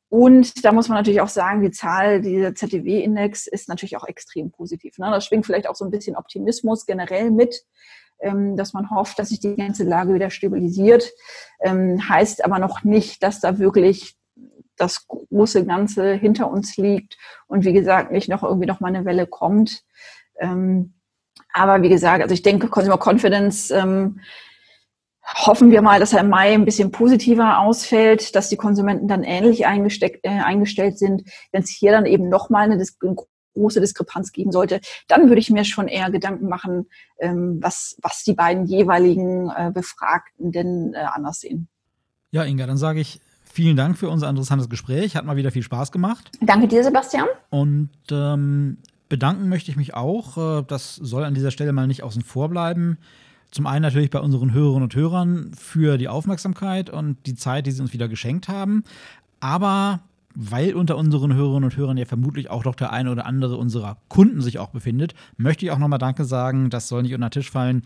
Und 0.08 0.64
da 0.64 0.72
muss 0.72 0.88
man 0.88 0.98
natürlich 0.98 1.20
auch 1.20 1.28
sagen, 1.28 1.62
die 1.62 1.70
Zahl 1.70 2.20
dieser 2.20 2.54
ZDW-Index 2.54 3.46
ist 3.46 3.68
natürlich 3.68 3.96
auch 3.96 4.08
extrem 4.08 4.50
positiv. 4.50 4.98
Ne? 4.98 5.08
Das 5.10 5.24
schwingt 5.24 5.46
vielleicht 5.46 5.68
auch 5.68 5.76
so 5.76 5.84
ein 5.84 5.92
bisschen 5.92 6.16
Optimismus 6.16 6.84
generell 6.84 7.30
mit, 7.30 7.64
ähm, 8.18 8.56
dass 8.56 8.72
man 8.72 8.90
hofft, 8.90 9.20
dass 9.20 9.28
sich 9.28 9.38
die 9.38 9.54
ganze 9.54 9.84
Lage 9.84 10.12
wieder 10.12 10.30
stabilisiert. 10.30 11.12
Ähm, 11.60 12.08
heißt 12.08 12.44
aber 12.44 12.58
noch 12.58 12.82
nicht, 12.82 13.22
dass 13.22 13.38
da 13.38 13.60
wirklich 13.60 14.16
das 14.76 15.06
große 15.06 15.64
Ganze 15.64 16.14
hinter 16.14 16.50
uns 16.50 16.76
liegt 16.76 17.16
und 17.46 17.64
wie 17.64 17.72
gesagt 17.72 18.10
nicht 18.10 18.28
noch 18.28 18.42
irgendwie 18.42 18.66
noch 18.66 18.80
mal 18.80 18.88
eine 18.88 19.04
Welle 19.04 19.26
kommt. 19.26 19.84
Ähm, 20.40 20.94
aber 21.52 21.82
wie 21.82 21.88
gesagt, 21.88 22.22
also 22.22 22.32
ich 22.32 22.42
denke, 22.42 22.68
Consumer 22.68 22.98
Confidence 22.98 23.70
ähm, 23.70 24.20
hoffen 25.34 25.70
wir 25.70 25.82
mal, 25.82 26.00
dass 26.00 26.12
er 26.12 26.20
im 26.20 26.28
Mai 26.28 26.52
ein 26.52 26.64
bisschen 26.64 26.90
positiver 26.90 27.60
ausfällt, 27.60 28.34
dass 28.34 28.48
die 28.48 28.56
Konsumenten 28.56 29.08
dann 29.08 29.22
ähnlich 29.22 29.62
äh, 29.62 30.18
eingestellt 30.24 30.98
sind. 30.98 31.22
Wenn 31.52 31.62
es 31.62 31.70
hier 31.70 31.92
dann 31.92 32.06
eben 32.06 32.28
nochmal 32.28 32.64
eine, 32.64 32.78
Dis 32.78 32.96
eine 33.02 33.16
große 33.54 33.80
Diskrepanz 33.80 34.32
geben 34.32 34.52
sollte, 34.52 34.80
dann 35.08 35.28
würde 35.28 35.40
ich 35.40 35.50
mir 35.50 35.64
schon 35.64 35.88
eher 35.88 36.10
Gedanken 36.10 36.48
machen, 36.48 36.86
ähm, 37.18 37.58
was, 37.60 37.96
was 38.02 38.22
die 38.24 38.34
beiden 38.34 38.66
jeweiligen 38.66 39.50
äh, 39.50 39.70
Befragten 39.72 40.52
denn 40.52 40.94
äh, 40.94 40.98
anders 40.98 41.40
sehen. 41.40 41.68
Ja, 42.30 42.44
Inga, 42.44 42.66
dann 42.66 42.76
sage 42.76 43.00
ich 43.00 43.20
vielen 43.44 43.76
Dank 43.76 43.98
für 43.98 44.08
unser 44.08 44.28
interessantes 44.28 44.68
Gespräch. 44.68 45.16
Hat 45.16 45.24
mal 45.24 45.36
wieder 45.36 45.50
viel 45.50 45.64
Spaß 45.64 45.90
gemacht. 45.90 46.30
Danke 46.40 46.68
dir, 46.68 46.84
Sebastian. 46.84 47.26
Und 47.50 47.90
ähm, 48.10 48.78
Bedanken 49.10 49.50
möchte 49.50 49.70
ich 49.70 49.76
mich 49.76 49.92
auch. 49.92 50.60
Äh, 50.60 50.64
das 50.66 50.94
soll 50.94 51.24
an 51.24 51.34
dieser 51.34 51.50
Stelle 51.50 51.74
mal 51.74 51.86
nicht 51.86 52.02
außen 52.02 52.22
vor 52.22 52.48
bleiben. 52.48 52.96
Zum 53.50 53.66
einen 53.66 53.82
natürlich 53.82 54.10
bei 54.10 54.20
unseren 54.20 54.54
Hörerinnen 54.54 54.84
und 54.84 54.94
Hörern 54.94 55.50
für 55.58 55.98
die 55.98 56.08
Aufmerksamkeit 56.08 56.88
und 56.88 57.18
die 57.26 57.34
Zeit, 57.34 57.66
die 57.66 57.72
sie 57.72 57.82
uns 57.82 57.92
wieder 57.92 58.08
geschenkt 58.08 58.48
haben. 58.48 58.84
Aber 59.40 60.00
weil 60.36 60.74
unter 60.74 60.96
unseren 60.96 61.34
Hörerinnen 61.34 61.64
und 61.64 61.76
Hörern 61.76 61.96
ja 61.96 62.04
vermutlich 62.04 62.50
auch 62.50 62.62
doch 62.62 62.76
der 62.76 62.92
eine 62.92 63.10
oder 63.10 63.26
andere 63.26 63.56
unserer 63.56 63.96
Kunden 64.08 64.40
sich 64.40 64.60
auch 64.60 64.68
befindet, 64.68 65.14
möchte 65.36 65.64
ich 65.64 65.72
auch 65.72 65.78
nochmal 65.78 65.98
Danke 65.98 66.24
sagen. 66.24 66.70
Das 66.70 66.86
soll 66.86 67.02
nicht 67.02 67.14
unter 67.14 67.28
den 67.28 67.32
Tisch 67.32 67.50
fallen. 67.50 67.82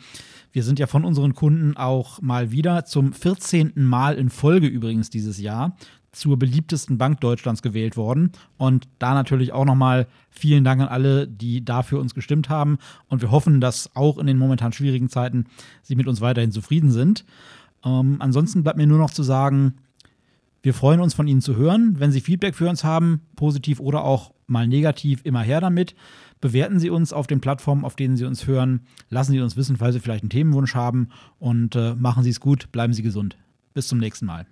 Wir 0.53 0.63
sind 0.63 0.79
ja 0.79 0.87
von 0.87 1.07
unseren 1.07 1.35
Kunden 1.35 1.75
auch 1.77 2.21
mal 2.21 2.51
wieder 2.51 2.85
zum 2.85 3.15
14. 3.15 3.73
Mal 3.77 4.17
in 4.17 4.29
Folge 4.29 4.67
übrigens 4.67 5.09
dieses 5.09 5.41
Jahr 5.41 5.75
zur 6.15 6.39
beliebtesten 6.39 6.99
Bank 6.99 7.21
Deutschlands 7.21 7.63
gewählt 7.63 7.97
worden. 7.97 8.33
Und 8.57 8.89
da 8.99 9.15
natürlich 9.15 9.53
auch 9.53 9.65
nochmal 9.65 10.07
vielen 10.31 10.65
Dank 10.65 10.81
an 10.81 10.89
alle, 10.89 11.27
die 11.27 11.65
dafür 11.65 12.01
uns 12.01 12.15
gestimmt 12.15 12.49
haben. 12.49 12.79
Und 13.09 13.23
wir 13.23 13.31
hoffen, 13.31 13.61
dass 13.61 13.95
auch 13.95 14.19
in 14.19 14.27
den 14.27 14.39
momentan 14.39 14.73
schwierigen 14.73 15.09
Zeiten 15.09 15.47
Sie 15.83 15.97
mit 15.97 16.07
uns 16.07 16.21
weiterhin 16.21 16.53
zufrieden 16.53 16.91
sind. 16.91 17.25
Ähm, 17.85 18.17
ansonsten 18.21 18.63
bleibt 18.63 18.79
mir 18.79 18.87
nur 18.87 18.99
noch 18.99 19.11
zu 19.11 19.23
sagen, 19.23 19.75
wir 20.63 20.73
freuen 20.73 21.01
uns 21.01 21.13
von 21.13 21.29
Ihnen 21.29 21.43
zu 21.43 21.57
hören. 21.57 21.97
Wenn 21.99 22.11
Sie 22.11 22.23
Feedback 22.23 22.55
für 22.55 22.69
uns 22.69 22.85
haben, 22.85 23.21
positiv 23.37 23.81
oder 23.81 24.05
auch 24.05 24.33
mal 24.47 24.67
negativ, 24.67 25.21
immer 25.25 25.43
her 25.43 25.61
damit. 25.61 25.95
Bewerten 26.41 26.79
Sie 26.79 26.91
uns 26.91 27.13
auf 27.13 27.27
den 27.27 27.41
Plattformen, 27.41 27.85
auf 27.85 27.97
denen 27.97 28.17
Sie 28.17 28.25
uns 28.25 28.47
hören. 28.47 28.81
Lassen 29.11 29.33
Sie 29.33 29.41
uns 29.41 29.57
wissen, 29.57 29.77
falls 29.77 29.95
Sie 29.95 30.01
vielleicht 30.01 30.23
einen 30.23 30.31
Themenwunsch 30.31 30.75
haben. 30.75 31.09
Und 31.39 31.77
äh, 31.77 31.95
machen 31.95 32.25
Sie 32.25 32.31
es 32.31 32.41
gut, 32.41 32.73
bleiben 32.73 32.93
Sie 32.93 33.03
gesund. 33.03 33.37
Bis 33.75 33.89
zum 33.89 33.99
nächsten 33.99 34.27
Mal. 34.27 34.47